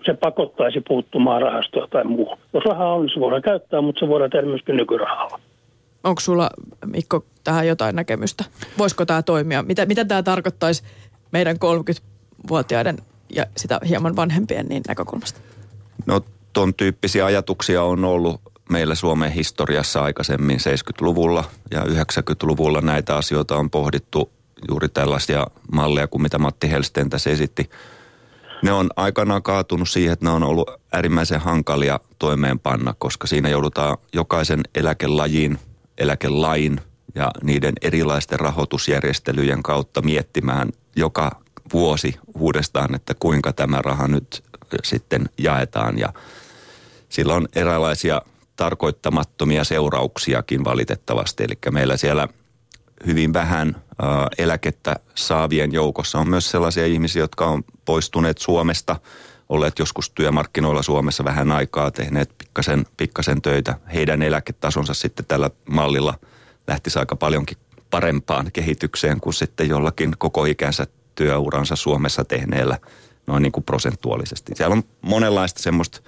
se 0.05 0.13
pakottaisi 0.13 0.81
puuttumaan 0.87 1.41
rahastoa 1.41 1.87
tai 1.87 2.03
muu. 2.03 2.37
Jos 2.53 2.65
rahaa 2.65 2.93
on, 2.93 3.01
niin 3.01 3.13
se 3.13 3.19
voidaan 3.19 3.41
käyttää, 3.41 3.81
mutta 3.81 3.99
se 3.99 4.07
voidaan 4.07 4.31
tehdä 4.31 4.47
myöskin 4.47 4.77
nykyrahalla. 4.77 5.39
Onko 6.03 6.19
sulla, 6.19 6.49
Mikko, 6.85 7.25
tähän 7.43 7.67
jotain 7.67 7.95
näkemystä? 7.95 8.43
Voisiko 8.77 9.05
tämä 9.05 9.21
toimia? 9.21 9.63
Mitä, 9.63 9.85
mitä 9.85 10.05
tämä 10.05 10.23
tarkoittaisi 10.23 10.83
meidän 11.31 11.55
30-vuotiaiden 11.55 12.97
ja 13.35 13.45
sitä 13.57 13.79
hieman 13.89 14.15
vanhempien 14.15 14.65
niin 14.65 14.83
näkökulmasta? 14.87 15.52
No 16.05 16.21
ton 16.53 16.73
tyyppisiä 16.73 17.25
ajatuksia 17.25 17.83
on 17.83 18.05
ollut 18.05 18.41
meillä 18.69 18.95
Suomen 18.95 19.31
historiassa 19.31 20.03
aikaisemmin 20.03 20.57
70-luvulla 20.57 21.43
ja 21.71 21.81
90-luvulla 21.81 22.81
näitä 22.81 23.17
asioita 23.17 23.57
on 23.57 23.69
pohdittu 23.69 24.31
juuri 24.69 24.89
tällaisia 24.89 25.47
malleja 25.71 26.07
kuin 26.07 26.21
mitä 26.21 26.37
Matti 26.37 26.71
Helsten 26.71 27.09
tässä 27.09 27.29
esitti. 27.29 27.69
Ne 28.63 28.71
on 28.71 28.89
aikanaan 28.95 29.43
kaatunut 29.43 29.89
siihen, 29.89 30.13
että 30.13 30.25
ne 30.25 30.31
on 30.31 30.43
ollut 30.43 30.71
äärimmäisen 30.91 31.39
hankalia 31.39 31.99
toimeenpanna, 32.19 32.95
koska 32.97 33.27
siinä 33.27 33.49
joudutaan 33.49 33.97
jokaisen 34.13 34.61
eläkelajin, 34.75 35.59
eläkelain 35.97 36.81
ja 37.15 37.31
niiden 37.43 37.73
erilaisten 37.81 38.39
rahoitusjärjestelyjen 38.39 39.63
kautta 39.63 40.01
miettimään 40.01 40.69
joka 40.95 41.31
vuosi 41.73 42.15
uudestaan, 42.35 42.95
että 42.95 43.13
kuinka 43.19 43.53
tämä 43.53 43.81
raha 43.81 44.07
nyt 44.07 44.42
sitten 44.83 45.29
jaetaan 45.37 45.99
ja 45.99 46.13
sillä 47.09 47.33
on 47.33 47.47
eräänlaisia 47.55 48.21
tarkoittamattomia 48.55 49.63
seurauksiakin 49.63 50.63
valitettavasti. 50.63 51.43
Eli 51.43 51.57
meillä 51.71 51.97
siellä 51.97 52.27
hyvin 53.05 53.33
vähän 53.33 53.75
eläkettä 54.37 54.95
saavien 55.15 55.73
joukossa 55.73 56.19
on 56.19 56.29
myös 56.29 56.51
sellaisia 56.51 56.85
ihmisiä, 56.85 57.21
jotka 57.21 57.45
on 57.45 57.63
poistuneet 57.85 58.37
Suomesta, 58.37 58.99
olleet 59.49 59.79
joskus 59.79 60.09
työmarkkinoilla 60.09 60.83
Suomessa 60.83 61.23
vähän 61.23 61.51
aikaa, 61.51 61.91
tehneet 61.91 62.35
pikkasen, 62.37 62.85
pikkasen 62.97 63.41
töitä. 63.41 63.75
Heidän 63.93 64.21
eläketasonsa 64.21 64.93
sitten 64.93 65.25
tällä 65.25 65.49
mallilla 65.69 66.13
lähtisi 66.67 66.99
aika 66.99 67.15
paljonkin 67.15 67.57
parempaan 67.89 68.51
kehitykseen 68.53 69.19
kuin 69.19 69.33
sitten 69.33 69.69
jollakin 69.69 70.13
koko 70.17 70.45
ikänsä 70.45 70.87
työuransa 71.15 71.75
Suomessa 71.75 72.25
tehneellä 72.25 72.77
noin 73.27 73.43
niin 73.43 73.51
kuin 73.51 73.63
prosentuaalisesti. 73.63 74.51
Siellä 74.55 74.73
on 74.73 74.83
monenlaista 75.01 75.61
semmoista 75.61 76.01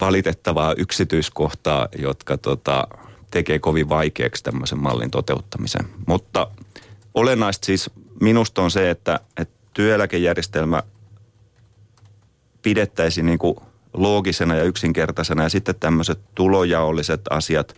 valitettavaa 0.00 0.74
yksityiskohtaa, 0.76 1.88
jotka 1.98 2.38
tota, 2.38 2.88
tekee 3.30 3.58
kovin 3.58 3.88
vaikeaksi 3.88 4.44
tämmöisen 4.44 4.78
mallin 4.78 5.10
toteuttamisen. 5.10 5.88
Mutta 6.06 6.50
olennaista 7.14 7.66
siis 7.66 7.90
minusta 8.20 8.62
on 8.62 8.70
se, 8.70 8.90
että, 8.90 9.20
että 9.36 9.54
työeläkejärjestelmä 9.74 10.82
pidettäisiin 12.62 13.26
niin 13.26 13.38
kuin 13.38 13.56
loogisena 13.92 14.56
ja 14.56 14.64
yksinkertaisena 14.64 15.42
ja 15.42 15.48
sitten 15.48 15.74
tämmöiset 15.80 16.18
tulojaolliset 16.34 17.20
asiat 17.30 17.76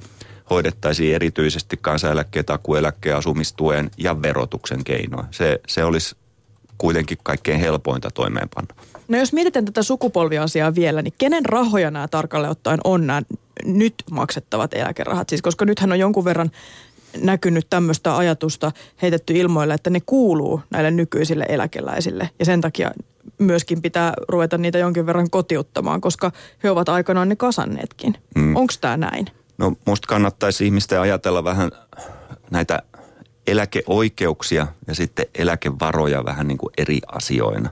hoidettaisiin 0.50 1.14
erityisesti 1.14 1.78
kansaneläkkeen, 1.80 2.44
takueläkkeen, 2.44 3.16
asumistuen 3.16 3.90
ja 3.98 4.22
verotuksen 4.22 4.84
keinoin. 4.84 5.26
Se, 5.30 5.60
se 5.68 5.84
olisi 5.84 6.16
kuitenkin 6.80 7.18
kaikkein 7.22 7.60
helpointa 7.60 8.10
toimeenpanna. 8.10 8.74
No 9.08 9.18
jos 9.18 9.32
mietitään 9.32 9.64
tätä 9.64 9.82
sukupolviasiaa 9.82 10.74
vielä, 10.74 11.02
niin 11.02 11.14
kenen 11.18 11.44
rahoja 11.44 11.90
nämä 11.90 12.08
tarkalleen 12.08 12.50
ottaen 12.50 12.80
on 12.84 13.06
nämä 13.06 13.22
nyt 13.64 13.94
maksettavat 14.10 14.74
eläkerahat? 14.74 15.28
Siis 15.28 15.42
koska 15.42 15.64
nythän 15.64 15.92
on 15.92 15.98
jonkun 15.98 16.24
verran 16.24 16.50
näkynyt 17.22 17.66
tämmöistä 17.70 18.16
ajatusta 18.16 18.72
heitetty 19.02 19.34
ilmoille, 19.34 19.74
että 19.74 19.90
ne 19.90 20.00
kuuluu 20.06 20.60
näille 20.70 20.90
nykyisille 20.90 21.46
eläkeläisille. 21.48 22.30
Ja 22.38 22.44
sen 22.44 22.60
takia 22.60 22.90
myöskin 23.38 23.82
pitää 23.82 24.12
ruveta 24.28 24.58
niitä 24.58 24.78
jonkin 24.78 25.06
verran 25.06 25.30
kotiuttamaan, 25.30 26.00
koska 26.00 26.32
he 26.64 26.70
ovat 26.70 26.88
aikanaan 26.88 27.28
ne 27.28 27.36
kasanneetkin. 27.36 28.14
Mm. 28.34 28.56
Onko 28.56 28.74
tämä 28.80 28.96
näin? 28.96 29.26
No 29.58 29.72
musta 29.86 30.06
kannattaisi 30.06 30.64
ihmisten 30.64 31.00
ajatella 31.00 31.44
vähän 31.44 31.70
näitä 32.50 32.82
eläkeoikeuksia 33.50 34.66
ja 34.86 34.94
sitten 34.94 35.26
eläkevaroja 35.34 36.24
vähän 36.24 36.48
niin 36.48 36.58
kuin 36.58 36.72
eri 36.78 36.98
asioina. 37.12 37.70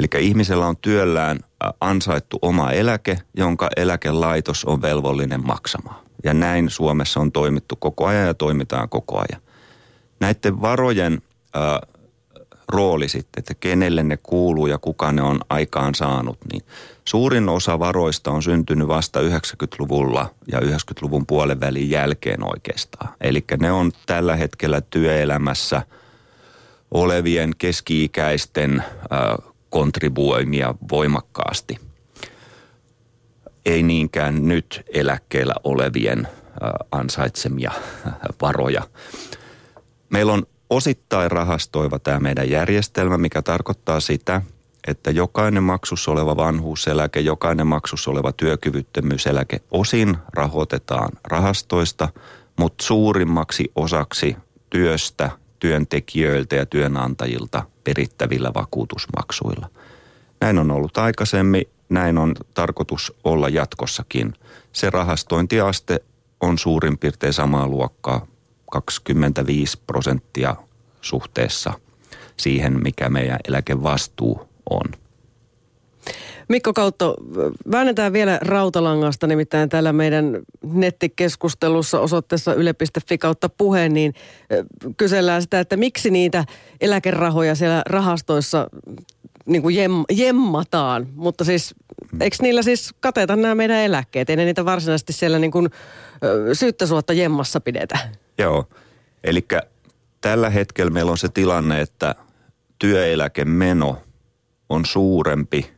Eli 0.00 0.06
ihmisellä 0.18 0.66
on 0.66 0.76
työllään 0.76 1.38
ansaittu 1.80 2.38
oma 2.42 2.72
eläke, 2.72 3.18
jonka 3.36 3.68
eläkelaitos 3.76 4.64
on 4.64 4.82
velvollinen 4.82 5.46
maksamaan. 5.46 6.04
Ja 6.24 6.34
näin 6.34 6.70
Suomessa 6.70 7.20
on 7.20 7.32
toimittu 7.32 7.76
koko 7.76 8.06
ajan 8.06 8.26
ja 8.26 8.34
toimitaan 8.34 8.88
koko 8.88 9.18
ajan. 9.18 9.42
Näiden 10.20 10.60
varojen 10.60 11.22
äh, 11.56 11.97
rooli 12.68 13.08
sitten, 13.08 13.40
että 13.40 13.54
kenelle 13.54 14.02
ne 14.02 14.16
kuuluu 14.16 14.66
ja 14.66 14.78
kuka 14.78 15.12
ne 15.12 15.22
on 15.22 15.40
aikaan 15.50 15.94
saanut, 15.94 16.38
niin 16.52 16.62
suurin 17.04 17.48
osa 17.48 17.78
varoista 17.78 18.30
on 18.30 18.42
syntynyt 18.42 18.88
vasta 18.88 19.20
90-luvulla 19.20 20.34
ja 20.52 20.60
90-luvun 20.60 21.26
puolen 21.26 21.60
välin 21.60 21.90
jälkeen 21.90 22.44
oikeastaan. 22.44 23.14
Eli 23.20 23.44
ne 23.60 23.72
on 23.72 23.92
tällä 24.06 24.36
hetkellä 24.36 24.80
työelämässä 24.80 25.82
olevien 26.90 27.52
keski-ikäisten 27.58 28.84
kontribuoimia 29.70 30.74
voimakkaasti. 30.90 31.78
Ei 33.66 33.82
niinkään 33.82 34.48
nyt 34.48 34.82
eläkkeellä 34.94 35.54
olevien 35.64 36.28
ansaitsemia 36.90 37.72
varoja. 38.42 38.82
Meillä 40.10 40.32
on 40.32 40.46
osittain 40.70 41.30
rahastoiva 41.30 41.98
tämä 41.98 42.20
meidän 42.20 42.50
järjestelmä, 42.50 43.18
mikä 43.18 43.42
tarkoittaa 43.42 44.00
sitä, 44.00 44.42
että 44.86 45.10
jokainen 45.10 45.62
maksussa 45.62 46.10
oleva 46.10 46.36
vanhuuseläke, 46.36 47.20
jokainen 47.20 47.66
maksussa 47.66 48.10
oleva 48.10 48.32
työkyvyttömyyseläke 48.32 49.60
osin 49.70 50.16
rahoitetaan 50.32 51.08
rahastoista, 51.24 52.08
mutta 52.58 52.84
suurimmaksi 52.84 53.72
osaksi 53.76 54.36
työstä 54.70 55.30
työntekijöiltä 55.58 56.56
ja 56.56 56.66
työnantajilta 56.66 57.62
perittävillä 57.84 58.50
vakuutusmaksuilla. 58.54 59.68
Näin 60.40 60.58
on 60.58 60.70
ollut 60.70 60.98
aikaisemmin, 60.98 61.64
näin 61.88 62.18
on 62.18 62.34
tarkoitus 62.54 63.12
olla 63.24 63.48
jatkossakin. 63.48 64.34
Se 64.72 64.90
rahastointiaste 64.90 66.00
on 66.40 66.58
suurin 66.58 66.98
piirtein 66.98 67.32
samaa 67.32 67.68
luokkaa, 67.68 68.26
25 68.70 69.78
prosenttia 69.86 70.56
suhteessa 71.00 71.72
siihen, 72.36 72.82
mikä 72.82 73.08
meidän 73.08 73.38
eläkevastuu 73.48 74.48
on. 74.70 74.84
Mikko 76.48 76.72
Kautto, 76.72 77.16
väännetään 77.70 78.12
vielä 78.12 78.38
rautalangasta, 78.42 79.26
nimittäin 79.26 79.68
täällä 79.68 79.92
meidän 79.92 80.38
nettikeskustelussa 80.62 82.00
osoitteessa 82.00 82.54
yle.fi 82.54 83.18
kautta 83.18 83.48
puheen, 83.48 83.94
niin 83.94 84.14
kysellään 84.96 85.42
sitä, 85.42 85.60
että 85.60 85.76
miksi 85.76 86.10
niitä 86.10 86.44
eläkerahoja 86.80 87.54
siellä 87.54 87.82
rahastoissa 87.86 88.70
niin 89.46 89.62
kuin 89.62 89.74
jem, 89.76 89.92
jemmataan, 90.12 91.06
mutta 91.14 91.44
siis 91.44 91.74
eikö 92.20 92.36
niillä 92.42 92.62
siis 92.62 92.94
kateta 93.00 93.36
nämä 93.36 93.54
meidän 93.54 93.80
eläkkeet? 93.80 94.30
Ei 94.30 94.36
ne 94.36 94.44
niitä 94.44 94.64
varsinaisesti 94.64 95.12
siellä 95.12 95.38
niin 95.38 95.50
kuin 95.50 95.70
syyttäsuotta 96.52 97.12
jemmassa 97.12 97.60
pidetä. 97.60 97.98
Joo, 98.38 98.68
eli 99.24 99.46
tällä 100.20 100.50
hetkellä 100.50 100.90
meillä 100.90 101.10
on 101.10 101.18
se 101.18 101.28
tilanne, 101.28 101.80
että 101.80 102.14
työeläkemeno 102.78 104.02
on 104.68 104.86
suurempi 104.86 105.70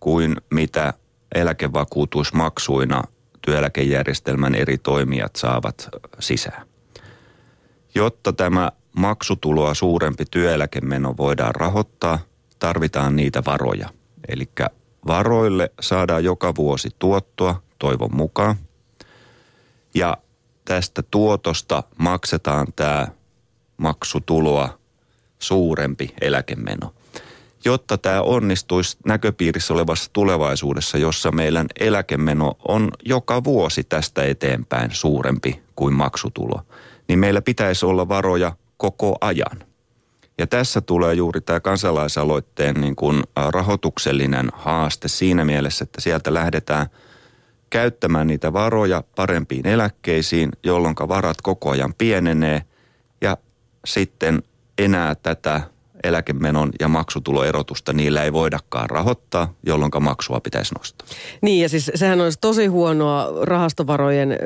kuin 0.00 0.36
mitä 0.50 0.94
eläkevakuutusmaksuina 1.34 3.02
työeläkejärjestelmän 3.42 4.54
eri 4.54 4.78
toimijat 4.78 5.36
saavat 5.36 5.88
sisään. 6.18 6.66
Jotta 7.94 8.32
tämä 8.32 8.72
maksutuloa 8.92 9.74
suurempi 9.74 10.24
työeläkemeno 10.30 11.14
voidaan 11.16 11.54
rahoittaa, 11.54 12.18
tarvitaan 12.58 13.16
niitä 13.16 13.42
varoja. 13.46 13.88
Eli 14.28 14.48
varoille 15.06 15.72
saadaan 15.80 16.24
joka 16.24 16.54
vuosi 16.54 16.88
tuottoa 16.98 17.62
toivon 17.78 18.16
mukaan. 18.16 18.56
Ja 19.94 20.16
tästä 20.68 21.02
tuotosta 21.10 21.82
maksetaan 21.98 22.66
tämä 22.76 23.08
maksutuloa 23.76 24.78
suurempi 25.38 26.14
eläkemeno. 26.20 26.94
Jotta 27.64 27.98
tämä 27.98 28.22
onnistuisi 28.22 28.96
näköpiirissä 29.06 29.74
olevassa 29.74 30.10
tulevaisuudessa, 30.12 30.98
jossa 30.98 31.30
meidän 31.30 31.66
eläkemeno 31.80 32.54
on 32.68 32.90
joka 33.04 33.44
vuosi 33.44 33.84
tästä 33.84 34.24
eteenpäin 34.24 34.90
suurempi 34.92 35.62
kuin 35.76 35.94
maksutulo, 35.94 36.62
niin 37.08 37.18
meillä 37.18 37.42
pitäisi 37.42 37.86
olla 37.86 38.08
varoja 38.08 38.52
koko 38.76 39.16
ajan. 39.20 39.64
Ja 40.38 40.46
tässä 40.46 40.80
tulee 40.80 41.14
juuri 41.14 41.40
tämä 41.40 41.60
kansalaisaloitteen 41.60 42.74
niin 42.80 42.96
kuin 42.96 43.22
rahoituksellinen 43.36 44.48
haaste 44.52 45.08
siinä 45.08 45.44
mielessä, 45.44 45.82
että 45.82 46.00
sieltä 46.00 46.34
lähdetään 46.34 46.86
käyttämään 47.70 48.26
niitä 48.26 48.52
varoja 48.52 49.04
parempiin 49.16 49.66
eläkkeisiin, 49.66 50.50
jolloin 50.62 50.94
varat 51.08 51.40
koko 51.42 51.70
ajan 51.70 51.94
pienenee 51.98 52.62
ja 53.20 53.36
sitten 53.84 54.42
enää 54.78 55.14
tätä 55.14 55.60
eläkemenon 56.04 56.72
ja 56.80 56.88
maksutuloerotusta 56.88 57.92
niillä 57.92 58.22
ei 58.22 58.32
voidakaan 58.32 58.90
rahoittaa, 58.90 59.54
jolloin 59.66 59.90
maksua 60.00 60.40
pitäisi 60.40 60.74
nostaa. 60.74 61.08
Niin 61.42 61.62
ja 61.62 61.68
siis 61.68 61.90
sehän 61.94 62.20
olisi 62.20 62.38
tosi 62.40 62.66
huonoa 62.66 63.28
rahastovarojen 63.42 64.38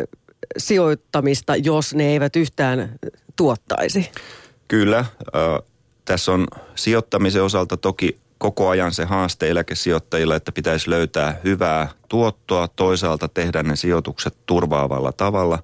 sijoittamista, 0.58 1.56
jos 1.56 1.94
ne 1.94 2.04
eivät 2.04 2.37
yhtään 2.37 2.98
tuottaisi. 3.37 4.11
Kyllä. 4.68 4.98
Äh, 4.98 5.06
tässä 6.04 6.32
on 6.32 6.46
sijoittamisen 6.74 7.42
osalta 7.42 7.76
toki 7.76 8.18
koko 8.42 8.68
ajan 8.68 8.92
se 8.92 9.05
haaste 9.05 9.50
eläkesijoittajilla, 9.50 10.37
että 10.37 10.52
pitäisi 10.52 10.90
löytää 10.90 11.40
hyvää 11.44 11.88
tuottoa, 12.09 12.68
toisaalta 12.68 13.28
tehdä 13.28 13.62
ne 13.62 13.76
sijoitukset 13.76 14.37
turvaavalla 14.46 15.12
tavalla. 15.12 15.59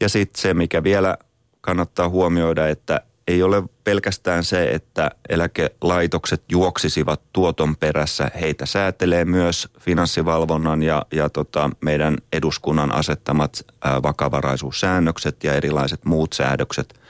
Ja 0.00 0.08
sitten 0.08 0.40
se, 0.40 0.54
mikä 0.54 0.82
vielä 0.82 1.18
kannattaa 1.60 2.08
huomioida, 2.08 2.68
että 2.68 3.00
ei 3.28 3.42
ole 3.42 3.62
pelkästään 3.84 4.44
se, 4.44 4.70
että 4.70 5.10
eläkelaitokset 5.28 6.42
juoksisivat 6.48 7.20
tuoton 7.32 7.76
perässä. 7.76 8.30
Heitä 8.40 8.66
säätelee 8.66 9.24
myös 9.24 9.68
finanssivalvonnan 9.80 10.82
ja, 10.82 11.02
ja 11.12 11.28
tota, 11.28 11.70
meidän 11.80 12.16
eduskunnan 12.32 12.94
asettamat 12.94 13.66
ää, 13.84 14.02
vakavaraisuussäännökset 14.02 15.44
ja 15.44 15.54
erilaiset 15.54 16.04
muut 16.04 16.32
säädökset, 16.32 17.00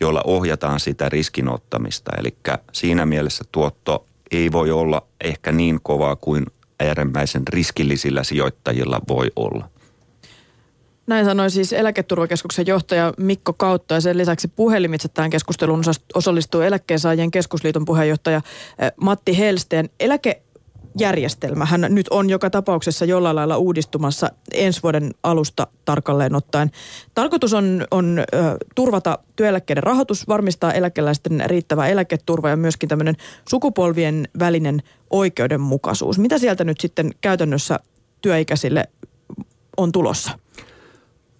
joilla 0.00 0.22
ohjataan 0.24 0.80
sitä 0.80 1.08
riskinottamista. 1.08 2.10
Eli 2.18 2.36
siinä 2.72 3.06
mielessä 3.06 3.44
tuotto 3.52 4.06
ei 4.30 4.52
voi 4.52 4.70
olla 4.70 5.06
ehkä 5.24 5.52
niin 5.52 5.80
kovaa 5.82 6.16
kuin 6.16 6.46
äärimmäisen 6.80 7.42
riskillisillä 7.48 8.24
sijoittajilla 8.24 9.00
voi 9.08 9.30
olla. 9.36 9.68
Näin 11.06 11.24
sanoi 11.24 11.50
siis 11.50 11.72
eläketurvakeskuksen 11.72 12.66
johtaja 12.66 13.14
Mikko 13.18 13.52
Kautta 13.52 13.94
ja 13.94 14.00
sen 14.00 14.18
lisäksi 14.18 14.48
puhelimitse 14.48 15.08
tähän 15.08 15.30
keskusteluun 15.30 15.82
osallistuu 16.14 16.60
eläkkeensaajien 16.60 17.30
keskusliiton 17.30 17.84
puheenjohtaja 17.84 18.36
eh, 18.78 18.92
Matti 19.00 19.38
Helsteen. 19.38 19.90
Eläkejärjestelmähän 20.94 21.86
nyt 21.88 22.06
on 22.10 22.30
joka 22.30 22.50
tapauksessa 22.50 23.04
jollain 23.04 23.36
lailla 23.36 23.56
uudistumassa 23.56 24.30
ensi 24.52 24.82
vuoden 24.82 25.10
alusta 25.22 25.66
tarkalleen 25.84 26.34
ottaen. 26.34 26.70
Tarkoitus 27.14 27.54
on, 27.54 27.86
on 27.90 28.24
turvata 28.74 29.18
työeläkkeiden 29.36 29.82
rahoitus, 29.82 30.28
varmistaa 30.28 30.72
eläkeläisten 30.72 31.42
riittävä 31.46 31.86
eläketurva 31.86 32.48
ja 32.48 32.56
myöskin 32.56 32.88
tämmöinen 32.88 33.14
sukupolvien 33.48 34.28
välinen 34.38 34.82
oikeudenmukaisuus. 35.10 36.18
Mitä 36.18 36.38
sieltä 36.38 36.64
nyt 36.64 36.80
sitten 36.80 37.10
käytännössä 37.20 37.78
työikäisille 38.22 38.88
on 39.76 39.92
tulossa? 39.92 40.38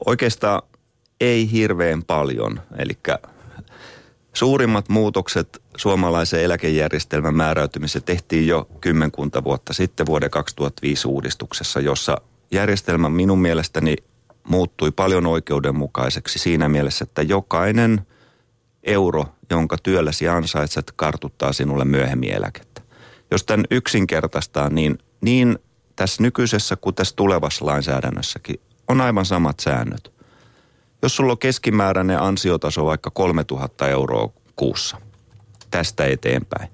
Oikeastaan 0.06 0.62
ei 1.20 1.52
hirveän 1.52 2.02
paljon. 2.02 2.60
Eli 2.78 2.98
suurimmat 4.32 4.88
muutokset 4.88 5.62
suomalaisen 5.76 6.42
eläkejärjestelmän 6.42 7.34
määräytymisessä 7.34 8.00
tehtiin 8.00 8.46
jo 8.46 8.68
kymmenkunta 8.80 9.44
vuotta 9.44 9.72
sitten 9.72 10.06
vuoden 10.06 10.30
2005 10.30 11.08
uudistuksessa, 11.08 11.80
jossa 11.80 12.16
järjestelmä 12.50 13.08
minun 13.08 13.38
mielestäni 13.38 13.96
muuttui 14.48 14.90
paljon 14.90 15.26
oikeudenmukaiseksi 15.26 16.38
siinä 16.38 16.68
mielessä, 16.68 17.02
että 17.02 17.22
jokainen 17.22 18.06
euro, 18.82 19.26
jonka 19.50 19.76
työlläsi 19.82 20.28
ansaitset, 20.28 20.92
kartuttaa 20.96 21.52
sinulle 21.52 21.84
myöhemmin 21.84 22.36
eläkettä. 22.36 22.82
Jos 23.30 23.44
tämän 23.44 23.64
yksinkertaistaa, 23.70 24.70
niin, 24.70 24.98
niin 25.20 25.58
tässä 25.96 26.22
nykyisessä 26.22 26.76
kuin 26.76 26.94
tässä 26.94 27.16
tulevassa 27.16 27.66
lainsäädännössäkin 27.66 28.60
on 28.88 29.00
aivan 29.00 29.24
samat 29.24 29.60
säännöt. 29.60 30.12
Jos 31.02 31.16
sulla 31.16 31.32
on 31.32 31.38
keskimääräinen 31.38 32.20
ansiotaso 32.20 32.84
vaikka 32.84 33.10
3000 33.10 33.88
euroa 33.88 34.32
kuussa 34.56 34.96
tästä 35.74 36.06
eteenpäin, 36.06 36.68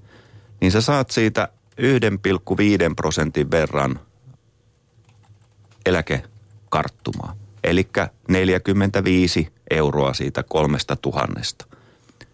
niin 0.61 0.73
sä 0.73 0.81
saat 0.81 1.11
siitä 1.11 1.49
1,5 1.81 2.95
prosentin 2.97 3.51
verran 3.51 4.01
eläkekarttumaa. 5.87 7.37
Eli 7.65 7.89
45 8.29 9.53
euroa 9.71 10.15
siitä 10.15 10.43
kolmesta 10.43 10.97
tuhannesta. 10.97 11.67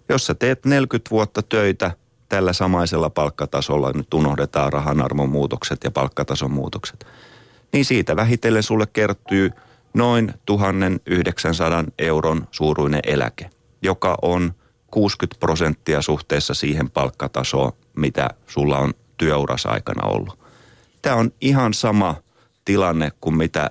Jos 0.09 0.26
sä 0.26 0.35
teet 0.35 0.64
40 0.64 1.11
vuotta 1.11 1.42
töitä 1.42 1.90
tällä 2.29 2.52
samaisella 2.52 3.11
palkkatasolla, 3.11 3.92
nyt 3.92 4.14
unohdetaan 4.14 4.72
rahanarvon 4.72 5.29
muutokset 5.29 5.85
ja 5.85 5.90
palkkatason 5.90 6.50
muutokset, 6.50 7.07
niin 7.72 7.85
siitä 7.85 8.16
vähitellen 8.16 8.62
sulle 8.62 8.87
kertyy– 8.92 9.50
noin 9.96 10.35
1900 10.46 11.85
euron 11.98 12.48
suuruinen 12.50 13.00
eläke, 13.07 13.50
joka 13.83 14.18
on 14.22 14.55
60 14.96 15.40
prosenttia 15.40 16.02
suhteessa 16.02 16.54
siihen 16.54 16.90
palkkatasoon, 16.90 17.72
mitä 17.96 18.30
sulla 18.46 18.78
on 18.78 18.94
työurassa 19.16 19.68
aikana 19.68 20.09
ollut. 20.09 20.38
Tämä 21.02 21.16
on 21.16 21.32
ihan 21.40 21.74
sama 21.74 22.14
tilanne 22.64 23.12
kuin 23.20 23.37
mitä 23.37 23.70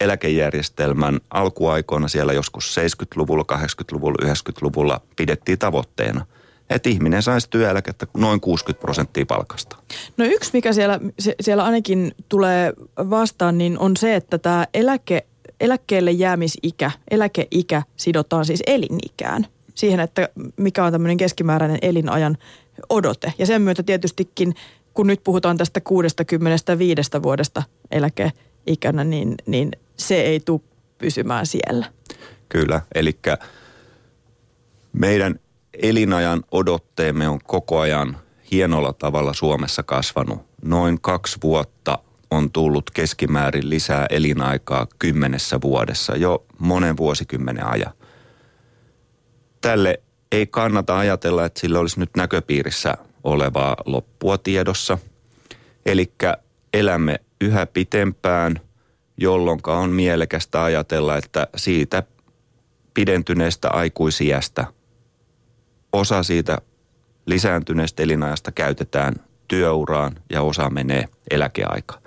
eläkejärjestelmän 0.00 1.20
alkuaikoina 1.30 2.08
siellä 2.08 2.32
joskus 2.32 2.76
70-luvulla, 2.76 3.44
80-luvulla, 3.52 4.32
90-luvulla 4.32 5.00
pidettiin 5.16 5.58
tavoitteena– 5.58 6.26
että 6.70 6.88
ihminen 6.88 7.22
saisi 7.22 7.50
työeläkettä 7.50 8.06
noin 8.16 8.40
60 8.40 8.80
prosenttia 8.80 9.26
palkasta. 9.26 9.76
No 10.16 10.24
yksi, 10.24 10.50
mikä 10.52 10.72
siellä, 10.72 11.00
siellä 11.40 11.64
ainakin 11.64 12.14
tulee 12.28 12.72
vastaan, 13.10 13.58
niin 13.58 13.78
on 13.78 13.96
se, 13.96 14.16
että 14.16 14.38
tämä 14.38 14.66
eläke 14.74 15.26
eläkkeelle 15.60 16.10
jäämisikä, 16.10 16.90
eläkeikä 17.10 17.82
sidotaan 17.96 18.44
siis 18.44 18.62
elinikään. 18.66 19.46
Siihen, 19.74 20.00
että 20.00 20.28
mikä 20.56 20.84
on 20.84 20.92
tämmöinen 20.92 21.16
keskimääräinen 21.16 21.78
elinajan 21.82 22.38
odote. 22.88 23.32
Ja 23.38 23.46
sen 23.46 23.62
myötä 23.62 23.82
tietystikin, 23.82 24.54
kun 24.94 25.06
nyt 25.06 25.20
puhutaan 25.24 25.56
tästä 25.56 25.80
65 25.80 27.10
vuodesta 27.22 27.62
eläkeikänä, 27.90 29.04
niin, 29.04 29.34
niin 29.46 29.72
se 29.96 30.20
ei 30.20 30.40
tule 30.40 30.60
pysymään 30.98 31.46
siellä. 31.46 31.86
Kyllä, 32.48 32.82
eli 32.94 33.18
meidän 34.92 35.40
elinajan 35.82 36.44
odotteemme 36.50 37.28
on 37.28 37.38
koko 37.44 37.78
ajan 37.78 38.16
hienolla 38.50 38.92
tavalla 38.92 39.32
Suomessa 39.32 39.82
kasvanut. 39.82 40.42
Noin 40.62 41.00
kaksi 41.00 41.38
vuotta 41.42 41.98
on 42.30 42.50
tullut 42.50 42.90
keskimäärin 42.90 43.70
lisää 43.70 44.06
elinaikaa 44.10 44.86
kymmenessä 44.98 45.60
vuodessa 45.60 46.16
jo 46.16 46.44
monen 46.58 46.96
vuosikymmenen 46.96 47.66
ajan. 47.66 47.92
Tälle 49.62 50.00
ei 50.32 50.46
kannata 50.46 50.98
ajatella, 50.98 51.44
että 51.44 51.60
sillä 51.60 51.78
olisi 51.78 52.00
nyt 52.00 52.10
näköpiirissä 52.16 52.94
olevaa 53.24 53.76
loppua 53.84 54.38
tiedossa. 54.38 54.98
Eli 55.86 56.12
elämme 56.72 57.20
yhä 57.40 57.66
pitempään, 57.66 58.60
jolloin 59.16 59.60
on 59.66 59.90
mielekästä 59.90 60.64
ajatella, 60.64 61.16
että 61.16 61.46
siitä 61.56 62.02
pidentyneestä 62.94 63.70
aikuisiästä 63.70 64.66
osa 65.92 66.22
siitä 66.22 66.58
lisääntyneestä 67.26 68.02
elinajasta 68.02 68.52
käytetään 68.52 69.14
työuraan 69.48 70.16
ja 70.30 70.42
osa 70.42 70.70
menee 70.70 71.04
eläkeaika. 71.30 71.98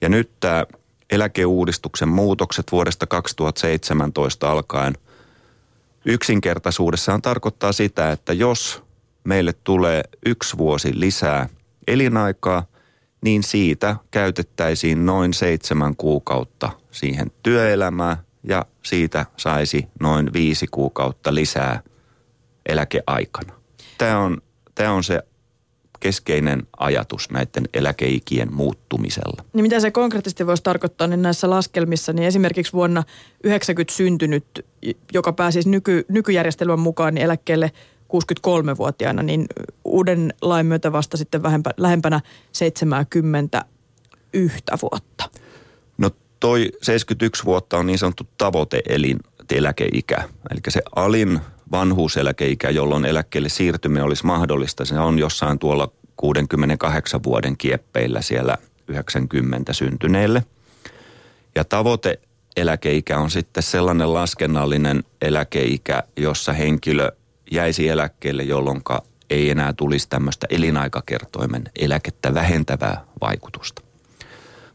Ja 0.00 0.08
nyt 0.08 0.30
tämä 0.40 0.66
eläkeuudistuksen 1.10 2.08
muutokset 2.08 2.66
vuodesta 2.72 3.06
2017 3.06 4.50
alkaen 4.50 4.94
yksinkertaisuudessaan 6.04 7.22
tarkoittaa 7.22 7.72
sitä, 7.72 8.12
että 8.12 8.32
jos 8.32 8.82
meille 9.24 9.52
tulee 9.52 10.02
yksi 10.26 10.58
vuosi 10.58 11.00
lisää 11.00 11.48
elinaikaa, 11.86 12.66
niin 13.24 13.42
siitä 13.42 13.96
käytettäisiin 14.10 15.06
noin 15.06 15.34
seitsemän 15.34 15.96
kuukautta 15.96 16.70
siihen 16.90 17.32
työelämään 17.42 18.16
ja 18.44 18.66
siitä 18.82 19.26
saisi 19.36 19.88
noin 20.00 20.32
viisi 20.32 20.66
kuukautta 20.70 21.34
lisää 21.34 21.82
eläkeaikana. 22.66 23.52
Tämä 23.98 24.18
on, 24.18 24.42
tämä 24.74 24.92
on 24.92 25.04
se 25.04 25.22
keskeinen 26.02 26.62
ajatus 26.78 27.30
näiden 27.30 27.68
eläkeikien 27.74 28.54
muuttumisella. 28.54 29.44
Niin 29.52 29.62
mitä 29.62 29.80
se 29.80 29.90
konkreettisesti 29.90 30.46
voisi 30.46 30.62
tarkoittaa 30.62 31.06
niin 31.06 31.22
näissä 31.22 31.50
laskelmissa, 31.50 32.12
niin 32.12 32.26
esimerkiksi 32.26 32.72
vuonna 32.72 33.02
90 33.44 33.94
syntynyt, 33.94 34.44
joka 35.12 35.32
pääsisi 35.32 35.68
nyky, 35.68 36.04
nykyjärjestelmän 36.08 36.80
mukaan 36.80 37.14
niin 37.14 37.24
eläkkeelle 37.24 37.72
63-vuotiaana, 38.12 39.22
niin 39.22 39.46
uuden 39.84 40.34
lain 40.42 40.66
myötä 40.66 40.92
vasta 40.92 41.16
sitten 41.16 41.42
vähempä, 41.42 41.70
lähempänä 41.76 42.20
70 42.52 43.64
yhtä 44.32 44.78
vuotta. 44.82 45.30
No 45.98 46.10
toi 46.40 46.72
71 46.82 47.44
vuotta 47.44 47.78
on 47.78 47.86
niin 47.86 47.98
sanottu 47.98 48.28
tavoiteelin 48.38 49.18
eläkeikä. 49.52 50.16
Eli 50.50 50.60
se 50.68 50.82
alin 50.96 51.40
vanhuuseläkeikä, 51.72 52.70
jolloin 52.70 53.04
eläkkeelle 53.04 53.48
siirtyminen 53.48 54.04
olisi 54.04 54.26
mahdollista, 54.26 54.84
se 54.84 54.98
on 54.98 55.18
jossain 55.18 55.58
tuolla 55.58 55.88
68 56.16 57.22
vuoden 57.22 57.56
kieppeillä 57.56 58.22
siellä 58.22 58.58
90 58.88 59.72
syntyneille. 59.72 60.44
Ja 61.54 61.64
tavoite 61.64 62.20
eläkeikä 62.56 63.18
on 63.18 63.30
sitten 63.30 63.62
sellainen 63.62 64.14
laskennallinen 64.14 65.04
eläkeikä, 65.22 66.02
jossa 66.16 66.52
henkilö 66.52 67.12
jäisi 67.50 67.88
eläkkeelle, 67.88 68.42
jolloin 68.42 68.82
ei 69.30 69.50
enää 69.50 69.72
tulisi 69.72 70.08
tämmöistä 70.08 70.46
elinaikakertoimen 70.50 71.64
eläkettä 71.78 72.34
vähentävää 72.34 73.04
vaikutusta. 73.20 73.82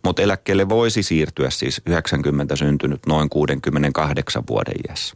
Mutta 0.04 0.22
eläkkeelle 0.22 0.70
voisi 0.70 1.04
siirtyä 1.04 1.50
siis 1.50 1.82
90 1.86 2.56
syntynyt 2.56 3.06
noin 3.06 3.30
68 3.30 4.44
vuoden 4.50 4.76
iässä. 4.90 5.16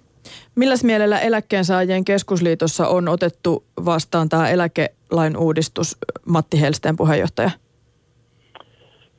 Milläs 0.55 0.83
mielellä 0.83 1.19
eläkkeensaajien 1.19 2.05
keskusliitossa 2.05 2.87
on 2.87 3.07
otettu 3.07 3.63
vastaan 3.85 4.29
tämä 4.29 4.49
eläkelain 4.49 5.37
uudistus, 5.37 5.97
Matti 6.25 6.61
Helsteen 6.61 6.97
puheenjohtaja? 6.97 7.51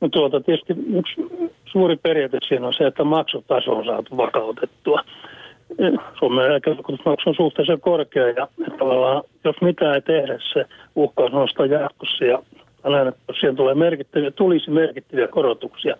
No 0.01 0.09
tuota, 0.09 0.41
tietysti 0.41 0.73
yksi 0.97 1.15
suuri 1.65 1.95
periaate 1.95 2.37
siinä 2.47 2.67
on 2.67 2.73
se, 2.73 2.87
että 2.87 3.03
maksutaso 3.03 3.71
on 3.71 3.85
saatu 3.85 4.17
vakautettua. 4.17 5.01
Suomen 6.19 6.45
eläkevakuutusmaksu 6.45 7.29
on 7.29 7.35
suhteellisen 7.35 7.81
korkea 7.81 8.29
ja 8.29 8.47
tavallaan 8.77 9.23
jos 9.43 9.55
mitään 9.61 9.95
ei 9.95 10.01
tehdä, 10.01 10.39
se 10.53 10.65
uhkaa 10.95 11.29
nostaa 11.29 11.65
jatkossa 11.65 12.25
ja 12.25 12.39
näin, 12.83 13.07
että 13.07 13.33
siihen 13.39 13.55
tulee 13.55 13.75
merkittäviä, 13.75 14.31
tulisi 14.31 14.71
merkittäviä 14.71 15.27
korotuksia, 15.27 15.95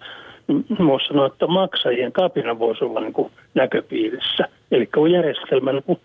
voisi 0.88 1.08
sanoa, 1.08 1.26
että 1.26 1.48
maksajien 1.48 2.12
kapina 2.12 2.60
voisi 2.60 2.84
olla 2.84 3.00
niin 3.00 3.14
kuin 3.14 3.32
näköpiirissä. 3.54 4.48
Eli 4.72 4.86
kun 4.86 5.12
järjestelmän 5.12 5.82
niin 5.88 6.00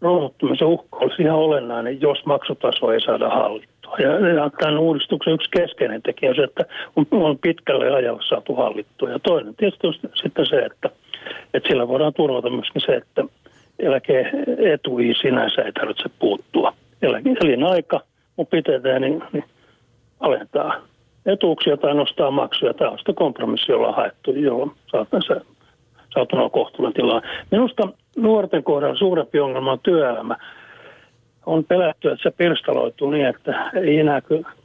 romuttumisen 0.00 0.68
uhka 0.68 0.96
olisi 0.96 1.22
ihan 1.22 1.36
olennainen, 1.36 2.00
jos 2.00 2.26
maksutaso 2.26 2.92
ei 2.92 3.00
saada 3.00 3.28
hallittua. 3.28 3.96
Ja, 3.98 4.50
tämän 4.58 4.78
uudistuksen 4.78 5.32
yksi 5.34 5.50
keskeinen 5.50 6.02
tekijä 6.02 6.30
on 6.30 6.36
se, 6.36 6.42
että 6.42 6.64
on, 7.10 7.38
pitkälle 7.38 7.94
ajalla 7.94 8.22
saatu 8.28 8.54
hallittua. 8.54 9.10
Ja 9.10 9.18
toinen 9.18 9.54
tietysti 9.56 9.86
on 9.86 9.94
sitten 10.14 10.46
se, 10.46 10.56
että, 10.56 10.90
että 11.54 11.68
sillä 11.68 11.88
voidaan 11.88 12.14
turvata 12.14 12.50
myöskin 12.50 12.82
se, 12.86 12.92
että 12.94 13.24
eläkeetuihin 13.78 15.14
sinänsä 15.20 15.62
ei 15.62 15.72
tarvitse 15.72 16.10
puuttua. 16.18 16.72
Elinaika, 17.42 18.00
on 18.38 18.46
pitää, 18.46 18.98
niin, 18.98 19.22
niin 19.32 19.44
alentaa 20.20 20.74
etuuksia 21.28 21.76
tai 21.76 21.94
nostaa 21.94 22.30
maksuja. 22.30 22.74
Tämä 22.74 22.90
on 22.90 22.98
sitä 22.98 23.12
kompromissi, 23.12 23.72
jolla 23.72 23.88
on 23.88 23.94
haettu, 23.94 24.30
jolla 24.30 24.70
saattaa 24.90 25.20
saatu 26.14 26.50
kohtuullinen 26.50 26.94
tilaa. 26.94 27.22
Minusta 27.50 27.88
nuorten 28.16 28.64
kohdalla 28.64 28.96
suurempi 28.96 29.40
ongelma 29.40 29.72
on 29.72 29.80
työelämä. 29.82 30.36
On 31.46 31.64
pelätty, 31.64 32.10
että 32.10 32.22
se 32.22 32.30
pirstaloituu 32.30 33.10
niin, 33.10 33.26
että 33.26 33.70
ei 33.74 33.98
enää 33.98 34.20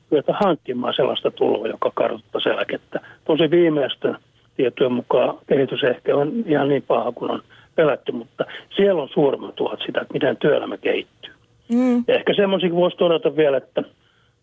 kyetä 0.10 0.34
hankkimaan 0.44 0.94
sellaista 0.94 1.32
tuloa, 1.32 1.68
joka 1.68 1.92
kartoittaisi 1.96 2.50
eläkettä. 2.50 3.00
Tosi 3.26 3.52
viimeisten 3.52 4.18
tietojen 4.58 4.94
mukaan 4.94 5.38
kehitys 5.48 5.84
ehkä 5.84 6.16
on 6.16 6.32
ihan 6.46 6.68
niin 6.68 6.84
paha 6.88 7.12
kuin 7.12 7.32
on 7.32 7.42
pelätty, 7.76 8.12
mutta 8.12 8.46
siellä 8.76 9.02
on 9.02 9.10
suurimmat 9.10 9.56
tuhat 9.56 9.80
sitä, 9.86 10.02
että 10.02 10.14
miten 10.14 10.38
työelämä 10.38 10.78
kehittyy. 10.78 11.34
Mm. 11.74 12.04
Ja 12.08 12.16
ehkä 12.16 12.34
semmoisikin 12.34 12.76
voisi 12.76 12.98
todeta 12.98 13.36
vielä, 13.36 13.58
että 13.58 13.84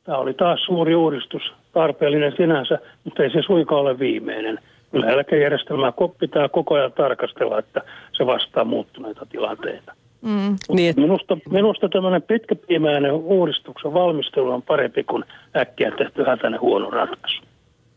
Tämä 0.04 0.18
oli 0.18 0.34
taas 0.34 0.60
suuri 0.66 0.94
uudistus, 0.94 1.42
tarpeellinen 1.72 2.32
sinänsä, 2.36 2.78
mutta 3.04 3.22
ei 3.22 3.30
se 3.30 3.42
suinkaan 3.42 3.80
ole 3.80 3.98
viimeinen. 3.98 4.58
Kyllä 4.90 5.10
eläkejärjestelmää 5.10 5.92
pitää 6.20 6.48
koko 6.48 6.74
ajan 6.74 6.92
tarkastella, 6.92 7.58
että 7.58 7.82
se 8.12 8.26
vastaa 8.26 8.64
muuttuneita 8.64 9.26
tilanteita. 9.26 9.92
Mm. 10.22 10.56
Niin, 10.72 10.90
et... 10.90 10.96
minusta, 10.96 11.38
minusta 11.50 11.88
tämmöinen 11.88 12.22
pitkäpiimäinen 12.22 13.12
uudistuksen 13.12 13.94
valmistelu 13.94 14.50
on 14.50 14.62
parempi 14.62 15.04
kuin 15.04 15.24
äkkiä 15.56 15.90
tehty 15.90 16.24
hätäinen 16.24 16.60
huono 16.60 16.90
ratkaisu. 16.90 17.42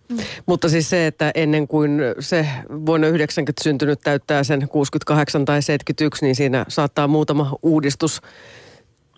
Mm. 0.09 0.17
Mutta 0.45 0.69
siis 0.69 0.89
se, 0.89 1.07
että 1.07 1.31
ennen 1.35 1.67
kuin 1.67 2.01
se 2.19 2.45
vuonna 2.85 3.07
90 3.07 3.63
syntynyt 3.63 3.99
täyttää 4.03 4.43
sen 4.43 4.67
68 4.69 5.45
tai 5.45 5.61
71, 5.61 6.25
niin 6.25 6.35
siinä 6.35 6.65
saattaa 6.67 7.07
muutama 7.07 7.55
uudistus 7.61 8.21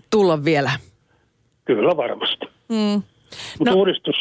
tulla 0.09 0.43
vielä. 0.45 0.71
Kyllä 1.65 1.97
varmasti. 1.97 2.54
Mm. 2.69 3.01
Mutta 3.60 3.71
no. 3.71 3.78
uudistus, 3.78 4.15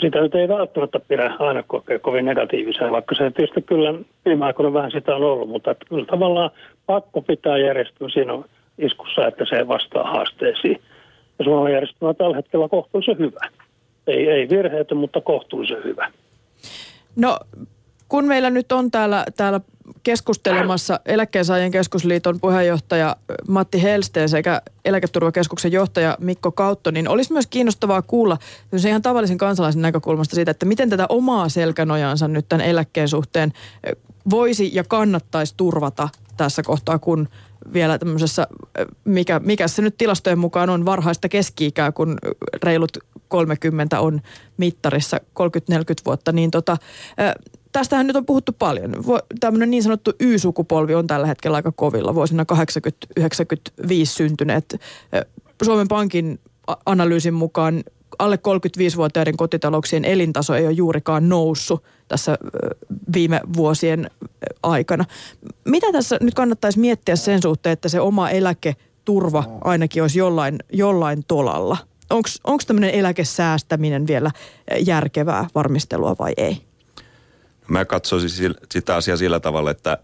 sitä 0.00 0.20
nyt 0.20 0.34
ei 0.34 0.48
välttämättä 0.48 1.00
pidä 1.00 1.34
aina 1.38 1.62
kokea 1.62 1.98
kovin 1.98 2.24
negatiivisena, 2.24 2.90
vaikka 2.90 3.14
se 3.14 3.30
tietysti 3.30 3.62
kyllä 3.62 3.94
viime 4.24 4.44
aikoina 4.44 4.72
vähän 4.72 4.90
sitä 4.90 5.16
on 5.16 5.22
ollut, 5.22 5.48
mutta 5.48 5.74
kyllä 5.88 6.06
tavallaan 6.06 6.50
pakko 6.86 7.22
pitää 7.22 7.58
järjestelmä 7.58 8.12
siinä 8.12 8.32
iskussa, 8.78 9.26
että 9.26 9.44
se 9.48 9.68
vastaa 9.68 10.04
haasteisiin. 10.04 10.80
Ja 11.38 11.44
Suomen 11.44 11.72
järjestelmä 11.72 12.08
on 12.08 12.16
tällä 12.16 12.36
hetkellä 12.36 12.68
kohtuullisen 12.68 13.18
hyvä. 13.18 13.48
Ei, 14.06 14.28
ei 14.28 14.48
virheitä, 14.48 14.94
mutta 14.94 15.20
kohtuullisen 15.20 15.84
hyvä. 15.84 16.10
No 17.16 17.38
kun 18.08 18.24
meillä 18.24 18.50
nyt 18.50 18.72
on 18.72 18.90
täällä, 18.90 19.26
täällä 19.36 19.60
keskustelemassa 20.02 21.00
Eläkkeensaajien 21.06 21.70
keskusliiton 21.70 22.40
puheenjohtaja 22.40 23.16
Matti 23.48 23.82
Helsteen 23.82 24.28
sekä 24.28 24.62
Eläketurvakeskuksen 24.84 25.72
johtaja 25.72 26.16
Mikko 26.20 26.52
Kautto, 26.52 26.90
niin 26.90 27.08
olisi 27.08 27.32
myös 27.32 27.46
kiinnostavaa 27.46 28.02
kuulla 28.02 28.38
ihan 28.88 29.02
tavallisen 29.02 29.38
kansalaisen 29.38 29.82
näkökulmasta 29.82 30.34
siitä, 30.34 30.50
että 30.50 30.66
miten 30.66 30.90
tätä 30.90 31.06
omaa 31.08 31.48
selkänojansa 31.48 32.28
nyt 32.28 32.48
tämän 32.48 32.66
eläkkeen 32.66 33.08
suhteen 33.08 33.52
voisi 34.30 34.70
ja 34.74 34.84
kannattaisi 34.84 35.54
turvata 35.56 36.08
tässä 36.36 36.62
kohtaa, 36.62 36.98
kun 36.98 37.28
vielä 37.72 37.98
tämmöisessä, 37.98 38.46
mikä, 39.04 39.40
mikä 39.40 39.68
se 39.68 39.82
nyt 39.82 39.96
tilastojen 39.96 40.38
mukaan 40.38 40.70
on 40.70 40.86
varhaista 40.86 41.28
keski-ikää, 41.28 41.92
kun 41.92 42.18
reilut 42.62 42.98
30 43.28 44.00
on 44.00 44.20
mittarissa 44.56 45.16
30-40 45.16 45.20
vuotta, 46.06 46.32
niin 46.32 46.50
tota, 46.50 46.76
tästähän 47.74 48.06
nyt 48.06 48.16
on 48.16 48.26
puhuttu 48.26 48.52
paljon. 48.58 48.92
Tämmöinen 49.40 49.70
niin 49.70 49.82
sanottu 49.82 50.12
Y-sukupolvi 50.20 50.94
on 50.94 51.06
tällä 51.06 51.26
hetkellä 51.26 51.56
aika 51.56 51.72
kovilla, 51.72 52.14
vuosina 52.14 52.44
80-95 53.20 53.24
syntyneet. 54.04 54.80
Suomen 55.64 55.88
Pankin 55.88 56.40
analyysin 56.86 57.34
mukaan 57.34 57.84
alle 58.18 58.36
35-vuotiaiden 58.36 59.36
kotitalouksien 59.36 60.04
elintaso 60.04 60.54
ei 60.54 60.66
ole 60.66 60.72
juurikaan 60.72 61.28
noussut 61.28 61.84
tässä 62.08 62.38
viime 63.14 63.40
vuosien 63.56 64.10
aikana. 64.62 65.04
Mitä 65.64 65.92
tässä 65.92 66.18
nyt 66.20 66.34
kannattaisi 66.34 66.78
miettiä 66.78 67.16
sen 67.16 67.42
suhteen, 67.42 67.72
että 67.72 67.88
se 67.88 68.00
oma 68.00 68.30
eläketurva 68.30 69.44
ainakin 69.64 70.02
olisi 70.02 70.18
jollain, 70.18 70.58
jollain 70.72 71.24
tolalla? 71.28 71.76
Onko 72.44 72.60
tämmöinen 72.66 72.90
eläkesäästäminen 72.90 74.06
vielä 74.06 74.30
järkevää 74.86 75.46
varmistelua 75.54 76.16
vai 76.18 76.32
ei? 76.36 76.73
Mä 77.68 77.84
katsoisin 77.84 78.54
sitä 78.72 78.96
asiaa 78.96 79.16
sillä 79.16 79.40
tavalla, 79.40 79.70
että 79.70 79.98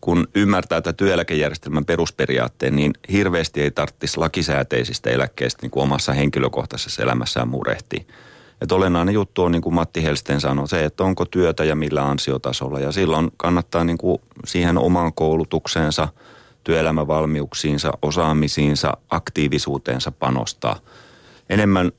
kun 0.00 0.28
ymmärtää 0.34 0.80
tätä 0.80 0.96
työeläkejärjestelmän 0.96 1.84
perusperiaatteen, 1.84 2.76
niin 2.76 2.92
hirveästi 3.12 3.62
ei 3.62 3.70
tarvitsisi 3.70 4.18
lakisääteisistä 4.18 5.10
eläkkeistä 5.10 5.62
niin 5.62 5.70
kuin 5.70 5.82
omassa 5.82 6.12
henkilökohtaisessa 6.12 7.02
elämässään 7.02 7.48
murehtia. 7.48 8.04
Että 8.60 8.74
olennainen 8.74 9.14
juttu 9.14 9.42
on, 9.42 9.52
niin 9.52 9.62
kuin 9.62 9.74
Matti 9.74 10.02
Helsten 10.02 10.40
sanoi, 10.40 10.68
se, 10.68 10.84
että 10.84 11.04
onko 11.04 11.24
työtä 11.24 11.64
ja 11.64 11.76
millä 11.76 12.04
ansiotasolla. 12.04 12.80
Ja 12.80 12.92
silloin 12.92 13.30
kannattaa 13.36 13.84
niin 13.84 13.98
kuin 13.98 14.18
siihen 14.44 14.78
omaan 14.78 15.12
koulutukseensa, 15.12 16.08
työelämävalmiuksiinsa, 16.64 17.92
osaamisiinsa, 18.02 18.96
aktiivisuuteensa 19.10 20.12
panostaa. 20.12 20.80
Enemmän 21.50 21.92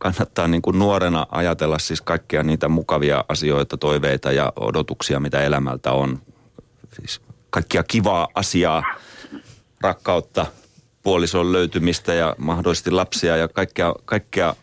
kannattaa 0.00 0.48
niin 0.48 0.62
kuin 0.62 0.78
nuorena 0.78 1.26
ajatella 1.30 1.78
siis 1.78 2.00
kaikkia 2.02 2.42
niitä 2.42 2.68
mukavia 2.68 3.24
asioita, 3.28 3.76
toiveita 3.76 4.32
ja 4.32 4.52
odotuksia, 4.56 5.20
mitä 5.20 5.42
elämältä 5.42 5.92
on. 5.92 6.18
Siis 6.92 7.20
kaikkia 7.50 7.82
kivaa 7.82 8.28
asiaa, 8.34 8.82
rakkautta, 9.80 10.46
puolison 11.02 11.52
löytymistä 11.52 12.14
ja 12.14 12.36
mahdollisesti 12.38 12.90
lapsia 12.90 13.36
ja 13.36 13.48
kaikkea, 13.48 13.94
kaikkea 14.04 14.54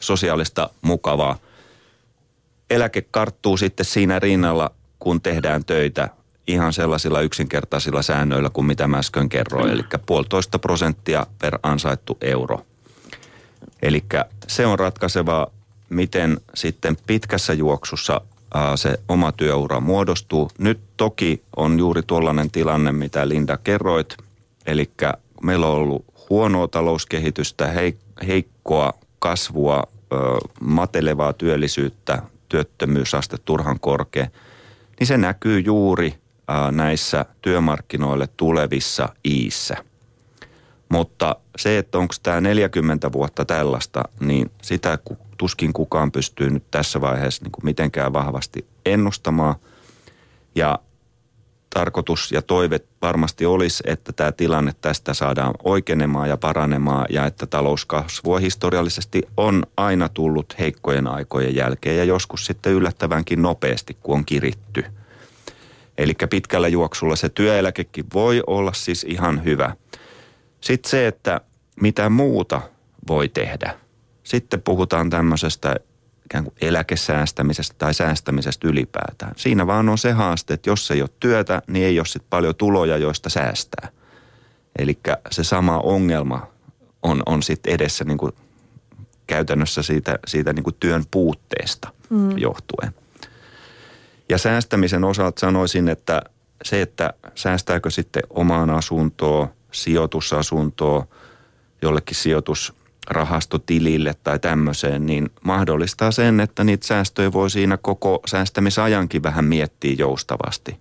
sosiaalista 0.00 0.70
mukavaa. 0.82 1.38
Eläke 2.70 3.02
karttuu 3.02 3.56
sitten 3.56 3.86
siinä 3.86 4.18
rinnalla, 4.18 4.70
kun 4.98 5.20
tehdään 5.20 5.64
töitä 5.64 6.08
ihan 6.46 6.72
sellaisilla 6.72 7.20
yksinkertaisilla 7.20 8.02
säännöillä 8.02 8.50
kuin 8.50 8.66
mitä 8.66 8.86
mä 8.86 8.98
äsken 8.98 9.28
kerroin, 9.28 9.70
eli 9.70 9.82
puolitoista 10.06 10.58
prosenttia 10.58 11.26
per 11.40 11.58
ansaittu 11.62 12.18
euro. 12.20 12.66
Eli 13.82 14.04
se 14.46 14.66
on 14.66 14.78
ratkaisevaa, 14.78 15.46
miten 15.88 16.40
sitten 16.54 16.96
pitkässä 17.06 17.52
juoksussa 17.52 18.20
se 18.76 18.98
oma 19.08 19.32
työura 19.32 19.80
muodostuu. 19.80 20.50
Nyt 20.58 20.80
toki 20.96 21.42
on 21.56 21.78
juuri 21.78 22.02
tuollainen 22.02 22.50
tilanne, 22.50 22.92
mitä 22.92 23.28
Linda 23.28 23.56
kerroit, 23.56 24.16
eli 24.66 24.90
meillä 25.42 25.66
on 25.66 25.74
ollut 25.74 26.04
huonoa 26.30 26.68
talouskehitystä, 26.68 27.72
heikkoa 28.26 28.92
kasvua, 29.18 29.82
matelevaa 30.60 31.32
työllisyyttä, 31.32 32.22
työttömyysaste 32.48 33.36
turhan 33.44 33.80
korkea, 33.80 34.26
niin 35.00 35.06
se 35.06 35.16
näkyy 35.16 35.60
juuri 35.60 36.14
näissä 36.70 37.24
työmarkkinoille 37.42 38.28
tulevissa 38.36 39.08
iissä. 39.24 39.76
Mutta 40.88 41.36
se, 41.58 41.78
että 41.78 41.98
onko 41.98 42.14
tämä 42.22 42.40
40 42.40 43.12
vuotta 43.12 43.44
tällaista, 43.44 44.02
niin 44.20 44.50
sitä 44.62 44.98
tuskin 45.36 45.72
kukaan 45.72 46.12
pystyy 46.12 46.50
nyt 46.50 46.64
tässä 46.70 47.00
vaiheessa 47.00 47.44
niin 47.44 47.52
kuin 47.52 47.64
mitenkään 47.64 48.12
vahvasti 48.12 48.66
ennustamaan. 48.86 49.54
Ja 50.54 50.78
tarkoitus 51.74 52.32
ja 52.32 52.42
toive 52.42 52.80
varmasti 53.02 53.46
olisi, 53.46 53.82
että 53.86 54.12
tämä 54.12 54.32
tilanne 54.32 54.74
tästä 54.80 55.14
saadaan 55.14 55.54
oikeenemaan 55.64 56.28
ja 56.28 56.36
paranemaan 56.36 57.06
ja 57.10 57.26
että 57.26 57.46
talouskasvua 57.46 58.38
historiallisesti 58.38 59.22
on 59.36 59.62
aina 59.76 60.08
tullut 60.08 60.54
heikkojen 60.58 61.06
aikojen 61.06 61.54
jälkeen 61.54 61.96
ja 61.96 62.04
joskus 62.04 62.46
sitten 62.46 62.72
yllättävänkin 62.72 63.42
nopeasti, 63.42 63.96
kun 64.02 64.14
on 64.14 64.24
kiritty. 64.24 64.84
Eli 65.98 66.14
pitkällä 66.30 66.68
juoksulla 66.68 67.16
se 67.16 67.28
työeläkekin 67.28 68.04
voi 68.14 68.42
olla 68.46 68.72
siis 68.72 69.04
ihan 69.08 69.44
hyvä. 69.44 69.76
Sitten 70.66 70.90
se, 70.90 71.06
että 71.06 71.40
mitä 71.80 72.08
muuta 72.08 72.60
voi 73.08 73.28
tehdä. 73.28 73.74
Sitten 74.22 74.62
puhutaan 74.62 75.10
tämmöisestä 75.10 75.76
ikään 76.24 76.44
kuin 76.44 76.54
eläkesäästämisestä 76.60 77.74
tai 77.78 77.94
säästämisestä 77.94 78.68
ylipäätään. 78.68 79.32
Siinä 79.36 79.66
vaan 79.66 79.88
on 79.88 79.98
se 79.98 80.12
haaste, 80.12 80.54
että 80.54 80.70
jos 80.70 80.90
ei 80.90 81.02
ole 81.02 81.10
työtä, 81.20 81.62
niin 81.66 81.86
ei 81.86 81.98
ole 81.98 82.06
sitten 82.06 82.26
paljon 82.30 82.54
tuloja, 82.54 82.96
joista 82.96 83.30
säästää. 83.30 83.88
Eli 84.78 84.98
se 85.30 85.44
sama 85.44 85.78
ongelma 85.78 86.46
on, 87.02 87.22
on 87.26 87.42
sitten 87.42 87.72
edessä 87.72 88.04
niin 88.04 88.18
kuin 88.18 88.32
käytännössä 89.26 89.82
siitä, 89.82 90.18
siitä 90.26 90.52
niin 90.52 90.64
kuin 90.64 90.76
työn 90.80 91.04
puutteesta 91.10 91.88
mm. 92.10 92.38
johtuen. 92.38 92.94
Ja 94.28 94.38
säästämisen 94.38 95.04
osalta 95.04 95.40
sanoisin, 95.40 95.88
että 95.88 96.22
se, 96.64 96.82
että 96.82 97.12
säästääkö 97.34 97.90
sitten 97.90 98.22
omaan 98.30 98.70
asuntoon, 98.70 99.48
sijoitusasuntoon, 99.76 101.04
jollekin 101.82 102.16
sijoitus 102.16 102.74
rahastotilille 103.10 104.14
tai 104.24 104.38
tämmöiseen, 104.38 105.06
niin 105.06 105.30
mahdollistaa 105.44 106.10
sen, 106.10 106.40
että 106.40 106.64
niitä 106.64 106.86
säästöjä 106.86 107.32
voi 107.32 107.50
siinä 107.50 107.76
koko 107.76 108.20
säästämisajankin 108.26 109.22
vähän 109.22 109.44
miettiä 109.44 109.94
joustavasti. 109.98 110.76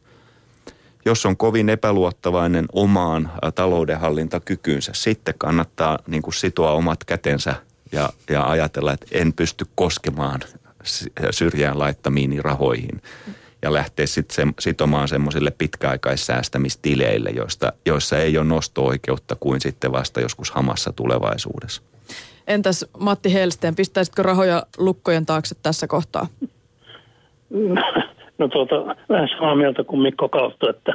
Jos 1.05 1.25
on 1.25 1.38
kovin 1.38 1.69
epäluottavainen 1.69 2.65
omaan 2.73 3.31
taloudenhallintakykyynsä, 3.55 4.91
sitten 4.95 5.36
kannattaa 5.38 5.99
niin 6.08 6.21
kuin 6.21 6.34
sitoa 6.34 6.71
omat 6.71 7.03
kätensä 7.03 7.55
ja, 7.91 8.10
ja 8.29 8.49
ajatella, 8.49 8.93
että 8.93 9.08
en 9.12 9.34
pysty 9.34 9.65
koskemaan 9.75 10.39
syrjään 11.31 11.79
laittamiini 11.79 12.41
rahoihin 12.41 13.01
ja 13.65 13.73
lähteä 13.73 14.06
sitten 14.06 14.54
sitomaan 14.60 15.08
semmoisille 15.08 15.51
pitkäaikaissäästämistileille, 15.58 17.30
joista, 17.30 17.73
joissa 17.86 18.17
ei 18.17 18.38
ole 18.38 18.45
nosto-oikeutta 18.45 19.36
kuin 19.39 19.62
sitten 19.62 19.91
vasta 19.91 20.21
joskus 20.21 20.51
hamassa 20.51 20.93
tulevaisuudessa. 20.93 21.82
Entäs 22.47 22.86
Matti 22.99 23.34
Helsteen, 23.34 23.75
pistäisitkö 23.75 24.23
rahoja 24.23 24.63
lukkojen 24.78 25.25
taakse 25.25 25.56
tässä 25.63 25.88
kohtaa? 25.88 26.28
No 28.38 28.47
tuota, 28.47 28.95
vähän 29.10 29.30
samaa 29.30 29.56
mieltä 29.56 29.84
kuin 29.84 30.01
Mikko 30.01 30.30
Kautta, 30.30 30.69
että 30.69 30.93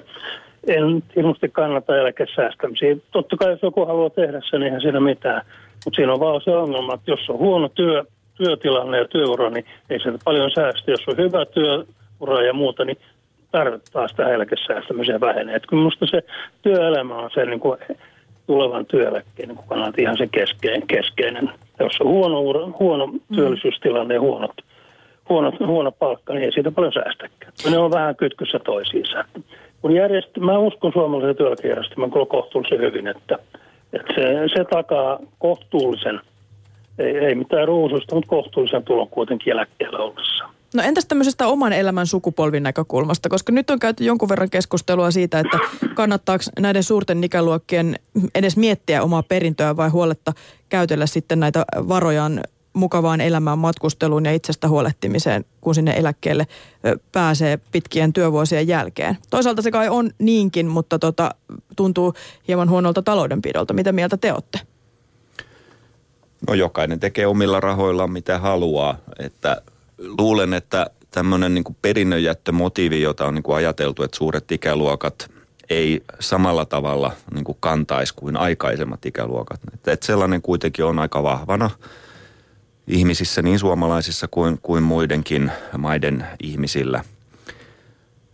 en 0.67 1.03
ilmeisesti 1.17 1.49
kannata 1.49 1.97
eläkesäästämisiä. 1.97 2.97
Totta 3.11 3.37
kai 3.37 3.51
jos 3.51 3.63
joku 3.63 3.87
haluaa 3.87 4.11
tehdä 4.11 4.41
sen, 4.51 4.63
eihän 4.63 4.81
siinä 4.81 5.01
mitään. 5.01 5.43
Mutta 5.85 5.97
siinä 5.97 6.13
on 6.13 6.21
vaan 6.21 6.41
se 6.45 6.51
ongelma, 6.51 6.95
että 6.95 7.11
jos 7.11 7.31
on 7.31 7.39
huono 7.39 7.69
työ, 7.69 8.05
työtilanne 8.35 8.99
ja 8.99 9.09
työura, 9.09 9.51
niin 9.51 9.65
ei 9.91 10.01
se 10.01 10.13
paljon 10.25 10.51
säästä. 10.51 10.91
Jos 10.91 11.09
on 11.09 11.17
hyvä 11.17 11.47
työura 12.21 12.47
ja 12.47 12.53
muuta, 12.53 12.85
niin 12.85 12.99
tarvittaa 13.51 14.09
sitä 14.09 14.29
eläkesäästämiseen 14.29 15.21
vähenee. 15.21 15.57
Että 15.57 15.77
minusta 15.77 16.07
se 16.07 16.23
työelämä 16.63 17.17
on 17.17 17.31
se 17.35 17.47
niin 17.47 17.61
kuin 17.61 17.79
tulevan 18.47 18.87
työeläkkeen 18.87 19.49
niin 19.49 19.59
kannalta 19.69 20.01
ihan 20.01 20.17
se 20.19 20.27
keskeinen. 20.27 20.87
keskeinen. 20.87 21.51
Jos 21.81 22.01
on 22.01 22.07
huono, 22.07 22.43
huono 22.79 23.07
mm. 23.07 23.21
työllisyystilanne 23.35 24.15
ja 24.15 24.21
huonot, 24.21 24.53
huono, 25.29 25.53
huono 25.67 25.93
palkka, 25.93 26.35
niin 26.35 26.45
ei 26.45 26.53
siitä 26.53 26.71
paljon 26.71 26.93
säästäkään. 26.93 27.53
Ne 27.71 27.79
on 27.79 27.91
vähän 27.91 28.17
kytkyssä 28.17 28.59
toisiinsa. 28.59 29.25
Kun 29.83 29.95
järjest... 29.95 30.37
Mä 30.39 30.59
uskon 30.59 30.93
suomalaisen 30.93 31.37
työeläkejärjestelmän 31.37 32.11
kohtuullisen 32.11 32.81
hyvin, 32.81 33.07
että, 33.07 33.39
että 33.93 34.15
se, 34.15 34.49
se 34.57 34.65
takaa 34.65 35.19
kohtuullisen, 35.39 36.21
ei, 36.99 37.19
ei 37.19 37.35
mitään 37.35 37.69
ruususta, 37.69 38.15
mutta 38.15 38.29
kohtuullisen 38.29 38.85
tulon 38.85 39.09
kuitenkin 39.09 39.53
eläkkeellä 39.53 39.99
ollessa. 39.99 40.60
No 40.75 40.83
entäs 40.83 41.07
tämmöisestä 41.07 41.47
oman 41.47 41.73
elämän 41.73 42.07
sukupolvin 42.07 42.63
näkökulmasta, 42.63 43.29
koska 43.29 43.53
nyt 43.53 43.71
on 43.71 43.79
käyty 43.79 44.05
jonkun 44.05 44.29
verran 44.29 44.51
keskustelua 44.51 45.11
siitä, 45.11 45.39
että 45.39 45.59
kannattaako 45.95 46.45
näiden 46.59 46.83
suurten 46.83 47.25
ikäluokkien 47.25 47.99
edes 48.35 48.57
miettiä 48.57 49.03
omaa 49.03 49.23
perintöä 49.23 49.77
vai 49.77 49.89
huoletta 49.89 50.33
käytellä 50.69 51.07
sitten 51.07 51.41
näitä 51.41 51.65
varojaan 51.89 52.41
mukavaan 52.73 53.21
elämään, 53.21 53.59
matkusteluun 53.59 54.25
ja 54.25 54.33
itsestä 54.33 54.69
huolehtimiseen, 54.69 55.45
kun 55.61 55.75
sinne 55.75 55.93
eläkkeelle 55.97 56.47
pääsee 57.13 57.59
pitkien 57.73 58.13
työvuosien 58.13 58.69
jälkeen. 58.69 59.19
Toisaalta 59.31 59.63
se 59.63 59.71
kai 59.71 59.89
on 59.89 60.11
niinkin, 60.19 60.67
mutta 60.67 60.99
tota, 60.99 61.35
tuntuu 61.77 62.15
hieman 62.49 62.71
huonolta 62.71 63.03
taloudenpidolta. 63.03 63.75
Mitä 63.75 63.93
mieltä 63.93 64.17
te 64.17 64.33
olette? 64.33 64.61
No 66.49 66.55
jokainen 66.55 67.01
tekee 67.01 67.27
omilla 67.27 67.61
rahoillaan 67.61 68.11
mitä 68.11 68.39
haluaa, 68.39 68.97
että 69.19 69.63
luulen, 70.01 70.55
että 70.55 70.91
tämmöinen 71.11 71.55
niin 71.55 71.65
perinnönjättömotiivi, 71.83 73.03
jota 73.03 73.27
on 73.27 73.35
niin 73.35 73.43
kuin 73.43 73.57
ajateltu, 73.57 74.03
että 74.03 74.17
suuret 74.17 74.53
ikäluokat 74.53 75.31
ei 75.71 76.03
samalla 76.21 76.65
tavalla 76.65 77.13
niin 77.35 77.45
kuin 77.45 77.59
kantaisi 77.61 78.15
kuin 78.15 78.37
aikaisemmat 78.37 79.07
ikäluokat. 79.07 79.61
Että, 79.87 80.07
sellainen 80.07 80.43
kuitenkin 80.43 80.85
on 80.85 80.99
aika 80.99 81.23
vahvana 81.23 81.71
ihmisissä, 82.87 83.43
niin 83.43 83.59
suomalaisissa 83.59 84.29
kuin, 84.31 84.59
kuin 84.63 84.83
muidenkin 84.83 85.53
maiden 85.79 86.27
ihmisillä. 86.43 87.05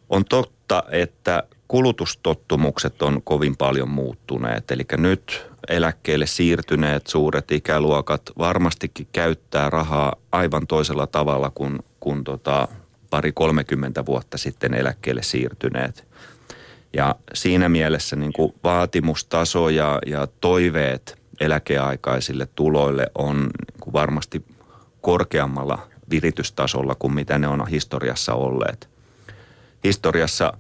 On 0.08 0.24
totta, 0.24 0.82
että 0.90 1.42
kulutustottumukset 1.68 3.02
on 3.02 3.22
kovin 3.22 3.56
paljon 3.56 3.90
muuttuneet. 3.90 4.70
Eli 4.70 4.84
nyt 4.96 5.46
eläkkeelle 5.68 6.26
siirtyneet 6.26 7.06
suuret 7.06 7.52
ikäluokat 7.52 8.22
varmastikin 8.38 9.08
käyttää 9.12 9.70
rahaa 9.70 10.16
aivan 10.32 10.66
toisella 10.66 11.06
tavalla 11.06 11.50
kuin, 11.50 11.78
kuin 12.00 12.24
tota 12.24 12.68
pari 13.10 13.32
30 13.32 14.06
vuotta 14.06 14.38
sitten 14.38 14.74
eläkkeelle 14.74 15.22
siirtyneet. 15.22 16.06
Ja 16.92 17.14
siinä 17.34 17.68
mielessä 17.68 18.16
niin 18.16 18.32
kuin 18.32 18.54
vaatimustaso 18.64 19.68
ja, 19.68 19.98
ja 20.06 20.28
toiveet 20.40 21.18
eläkeaikaisille 21.40 22.48
tuloille 22.54 23.06
on 23.14 23.36
niin 23.36 23.80
kuin 23.80 23.92
varmasti 23.92 24.44
korkeammalla 25.00 25.78
viritystasolla 26.10 26.94
kuin 26.94 27.14
mitä 27.14 27.38
ne 27.38 27.48
on 27.48 27.68
historiassa 27.68 28.34
olleet. 28.34 28.88
Historiassa 29.84 30.52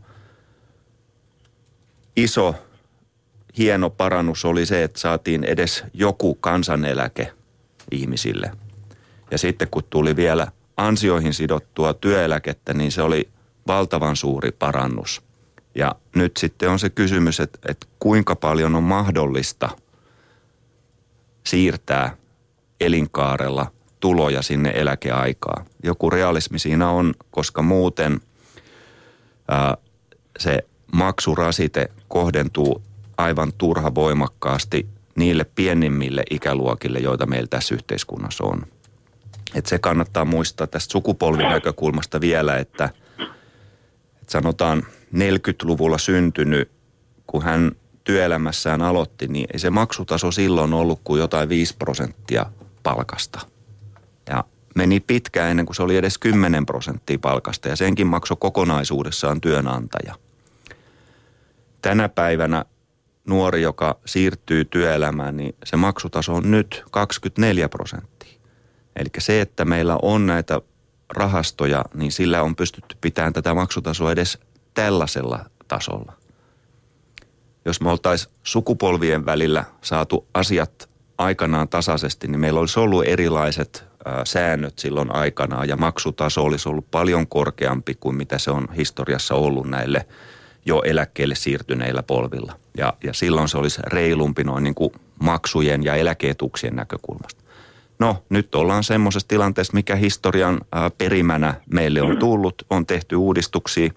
iso 2.16 2.54
hieno 3.58 3.90
parannus 3.90 4.44
oli 4.44 4.66
se, 4.66 4.84
että 4.84 5.00
saatiin 5.00 5.44
edes 5.44 5.84
joku 5.94 6.34
kansaneläke 6.34 7.32
ihmisille. 7.90 8.50
Ja 9.30 9.38
sitten 9.38 9.68
kun 9.70 9.82
tuli 9.90 10.16
vielä 10.16 10.46
ansioihin 10.76 11.34
sidottua 11.34 11.94
työeläkettä, 11.94 12.74
niin 12.74 12.92
se 12.92 13.02
oli 13.02 13.28
valtavan 13.66 14.16
suuri 14.16 14.52
parannus. 14.52 15.22
Ja 15.74 15.94
nyt 16.14 16.36
sitten 16.36 16.70
on 16.70 16.78
se 16.78 16.90
kysymys, 16.90 17.40
että, 17.40 17.58
että 17.68 17.86
kuinka 17.98 18.36
paljon 18.36 18.74
on 18.74 18.82
mahdollista 18.82 19.68
siirtää 21.46 22.16
elinkaarella 22.80 23.72
tuloja 24.00 24.42
sinne 24.42 24.72
eläkeaikaan. 24.74 25.66
Joku 25.82 26.10
realismi 26.10 26.58
siinä 26.58 26.90
on, 26.90 27.14
koska 27.30 27.62
muuten 27.62 28.20
ää, 29.48 29.76
se 30.38 30.58
maksurasite 30.92 31.90
kohdentuu 32.08 32.82
aivan 33.18 33.52
turha 33.58 33.94
voimakkaasti 33.94 34.86
niille 35.16 35.44
pienimmille 35.54 36.22
ikäluokille, 36.30 36.98
joita 36.98 37.26
meillä 37.26 37.46
tässä 37.46 37.74
yhteiskunnassa 37.74 38.44
on. 38.44 38.66
Et 39.54 39.66
se 39.66 39.78
kannattaa 39.78 40.24
muistaa 40.24 40.66
tästä 40.66 40.92
sukupolvinäkökulmasta 40.92 42.20
vielä, 42.20 42.56
että, 42.56 42.90
että 44.20 44.32
sanotaan 44.32 44.86
40-luvulla 45.14 45.98
syntynyt, 45.98 46.70
kun 47.26 47.42
hän 47.42 47.72
työelämässään 48.04 48.82
aloitti, 48.82 49.28
niin 49.28 49.46
ei 49.52 49.58
se 49.58 49.70
maksutaso 49.70 50.30
silloin 50.30 50.74
ollut 50.74 51.00
kuin 51.04 51.20
jotain 51.20 51.48
5 51.48 51.76
prosenttia 51.78 52.46
palkasta. 52.82 53.40
Ja 54.28 54.44
meni 54.74 55.00
pitkään 55.00 55.50
ennen 55.50 55.66
kuin 55.66 55.76
se 55.76 55.82
oli 55.82 55.96
edes 55.96 56.18
10 56.18 56.66
prosenttia 56.66 57.18
palkasta 57.18 57.68
ja 57.68 57.76
senkin 57.76 58.06
maksoi 58.06 58.36
kokonaisuudessaan 58.40 59.40
työnantaja. 59.40 60.14
Tänä 61.86 62.08
päivänä 62.08 62.64
nuori, 63.26 63.62
joka 63.62 63.98
siirtyy 64.06 64.64
työelämään, 64.64 65.36
niin 65.36 65.56
se 65.64 65.76
maksutaso 65.76 66.34
on 66.34 66.50
nyt 66.50 66.84
24 66.90 67.68
prosenttia. 67.68 68.40
Eli 68.96 69.08
se, 69.18 69.40
että 69.40 69.64
meillä 69.64 69.98
on 70.02 70.26
näitä 70.26 70.60
rahastoja, 71.14 71.84
niin 71.94 72.12
sillä 72.12 72.42
on 72.42 72.56
pystytty 72.56 72.96
pitämään 73.00 73.32
tätä 73.32 73.54
maksutasoa 73.54 74.12
edes 74.12 74.38
tällaisella 74.74 75.44
tasolla. 75.68 76.12
Jos 77.64 77.80
me 77.80 77.90
oltaisiin 77.90 78.34
sukupolvien 78.42 79.26
välillä 79.26 79.64
saatu 79.82 80.26
asiat 80.34 80.88
aikanaan 81.18 81.68
tasaisesti, 81.68 82.28
niin 82.28 82.40
meillä 82.40 82.60
olisi 82.60 82.80
ollut 82.80 83.04
erilaiset 83.06 83.84
säännöt 84.24 84.78
silloin 84.78 85.14
aikanaan 85.14 85.68
ja 85.68 85.76
maksutaso 85.76 86.44
olisi 86.44 86.68
ollut 86.68 86.90
paljon 86.90 87.26
korkeampi 87.26 87.94
kuin 87.94 88.16
mitä 88.16 88.38
se 88.38 88.50
on 88.50 88.68
historiassa 88.76 89.34
ollut 89.34 89.66
näille 89.66 90.06
jo 90.66 90.82
eläkkeelle 90.82 91.34
siirtyneillä 91.34 92.02
polvilla. 92.02 92.52
Ja, 92.76 92.92
ja 93.04 93.12
silloin 93.12 93.48
se 93.48 93.58
olisi 93.58 93.82
reilumpi 93.86 94.44
noin 94.44 94.64
niin 94.64 94.74
kuin 94.74 94.92
maksujen 95.18 95.84
ja 95.84 95.94
eläkeetuksien 95.94 96.76
näkökulmasta. 96.76 97.42
No, 97.98 98.22
nyt 98.28 98.54
ollaan 98.54 98.84
semmoisessa 98.84 99.28
tilanteessa, 99.28 99.72
mikä 99.72 99.96
historian 99.96 100.60
perimänä 100.98 101.54
meille 101.72 102.02
on 102.02 102.16
tullut, 102.16 102.62
on 102.70 102.86
tehty 102.86 103.16
uudistuksia. 103.16 103.90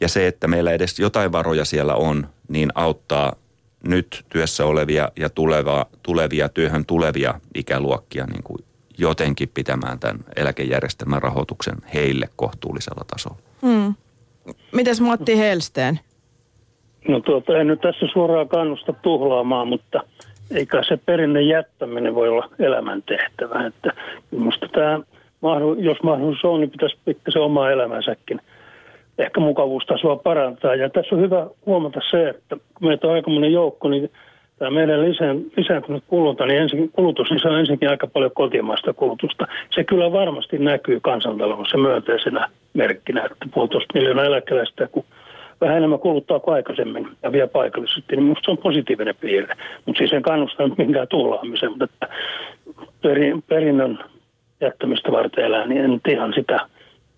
Ja 0.00 0.08
se, 0.08 0.26
että 0.26 0.48
meillä 0.48 0.72
edes 0.72 0.98
jotain 0.98 1.32
varoja 1.32 1.64
siellä 1.64 1.94
on, 1.94 2.28
niin 2.48 2.72
auttaa 2.74 3.36
nyt 3.82 4.24
työssä 4.28 4.64
olevia 4.64 5.08
ja 5.16 5.28
tuleva, 5.28 5.86
tulevia 6.02 6.48
työhön 6.48 6.84
tulevia 6.84 7.40
ikäluokkia 7.54 8.26
niin 8.26 8.42
kuin 8.42 8.64
jotenkin 8.98 9.50
pitämään 9.54 9.98
tämän 9.98 10.24
eläkejärjestelmän 10.36 11.22
rahoituksen 11.22 11.76
heille 11.94 12.28
kohtuullisella 12.36 13.04
tasolla. 13.04 13.38
Hmm. 13.62 13.94
Mites 14.72 15.00
Matti 15.00 15.38
Helsteen? 15.38 16.00
No 17.08 17.20
tuota, 17.20 17.58
en 17.58 17.66
nyt 17.66 17.80
tässä 17.80 18.06
suoraan 18.12 18.48
kannusta 18.48 18.92
tuhlaamaan, 18.92 19.68
mutta 19.68 20.00
eikä 20.54 20.82
se 20.88 20.96
perinne 20.96 21.42
jättäminen 21.42 22.14
voi 22.14 22.28
olla 22.28 22.50
elämäntehtävä. 22.58 23.66
Että 23.66 23.92
minusta 24.30 24.68
tämä, 24.68 25.00
jos 25.78 26.02
mahdollisuus 26.02 26.44
on, 26.44 26.60
niin 26.60 26.70
pitäisi 26.70 26.96
se 27.28 27.38
omaa 27.38 27.70
elämänsäkin 27.70 28.40
ehkä 29.18 29.40
mukavuustasoa 29.40 30.16
parantaa. 30.16 30.74
Ja 30.74 30.90
tässä 30.90 31.14
on 31.14 31.20
hyvä 31.20 31.46
huomata 31.66 32.00
se, 32.10 32.28
että 32.28 32.56
kun 32.74 32.88
meitä 32.88 33.06
on 33.06 33.14
aika 33.14 33.30
monen 33.30 33.52
joukko, 33.52 33.88
niin 33.88 34.10
tämä 34.58 34.70
meidän 34.70 35.10
lisään, 35.10 35.40
lisääntynyt 35.56 36.04
kuluta, 36.06 36.46
niin 36.46 36.62
ensin, 36.62 36.90
kulutus 36.92 37.30
niin 37.30 37.40
se 37.40 37.48
on 37.48 37.58
ensinnäkin 37.58 37.90
aika 37.90 38.06
paljon 38.06 38.30
kotimaista 38.34 38.92
kulutusta. 38.92 39.46
Se 39.70 39.84
kyllä 39.84 40.12
varmasti 40.12 40.58
näkyy 40.58 41.00
kansantaloudessa 41.00 41.78
myönteisenä 41.78 42.48
merkkinä, 42.74 43.24
että 43.24 43.46
puolitoista 43.54 43.94
miljoonaa 43.94 44.24
eläkeläistä, 44.24 44.88
kun 44.92 45.04
vähän 45.60 45.76
enemmän 45.76 45.98
kuluttaa 45.98 46.40
kuin 46.40 46.54
aikaisemmin 46.54 47.08
ja 47.22 47.32
vielä 47.32 47.48
paikallisesti, 47.48 48.16
niin 48.16 48.22
minusta 48.22 48.44
se 48.44 48.50
on 48.50 48.58
positiivinen 48.58 49.14
piirre. 49.20 49.54
Mutta 49.86 49.98
siis 49.98 50.12
en 50.12 50.22
kannusta 50.22 50.68
nyt 50.68 50.78
minkään 50.78 51.08
tuhlaamiseen, 51.08 51.72
mutta 51.72 51.84
että 51.84 52.08
perin, 53.02 53.42
perinnön 53.42 53.98
jättämistä 54.60 55.12
varten 55.12 55.44
elää, 55.44 55.66
niin 55.66 55.84
en 55.84 56.00
ihan 56.08 56.32
sitä 56.34 56.60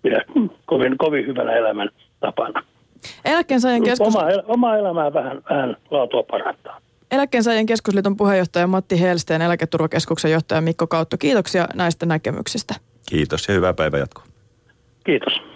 pidä 0.01 0.21
kovin, 0.65 0.97
kovin 0.97 1.27
hyvänä 1.27 1.51
elämän 1.51 1.89
tapana. 2.19 2.63
Eläkkeensaajan 3.25 3.83
keskus... 3.83 4.15
Oma, 4.15 4.27
oma 4.47 4.75
elämää 4.77 5.13
vähän, 5.13 5.41
vähän 5.49 5.77
laatua 5.91 6.23
parantaa. 6.23 6.79
Eläkkeensaajien 7.11 7.65
keskusliiton 7.65 8.17
puheenjohtaja 8.17 8.67
Matti 8.67 9.01
Helsteen, 9.01 9.41
eläketurvakeskuksen 9.41 10.31
johtaja 10.31 10.61
Mikko 10.61 10.87
Kautto. 10.87 11.17
Kiitoksia 11.17 11.67
näistä 11.73 12.05
näkemyksistä. 12.05 12.75
Kiitos 13.09 13.47
ja 13.47 13.53
hyvää 13.53 13.73
päivänjatkoa. 13.73 14.23
Kiitos. 15.05 15.50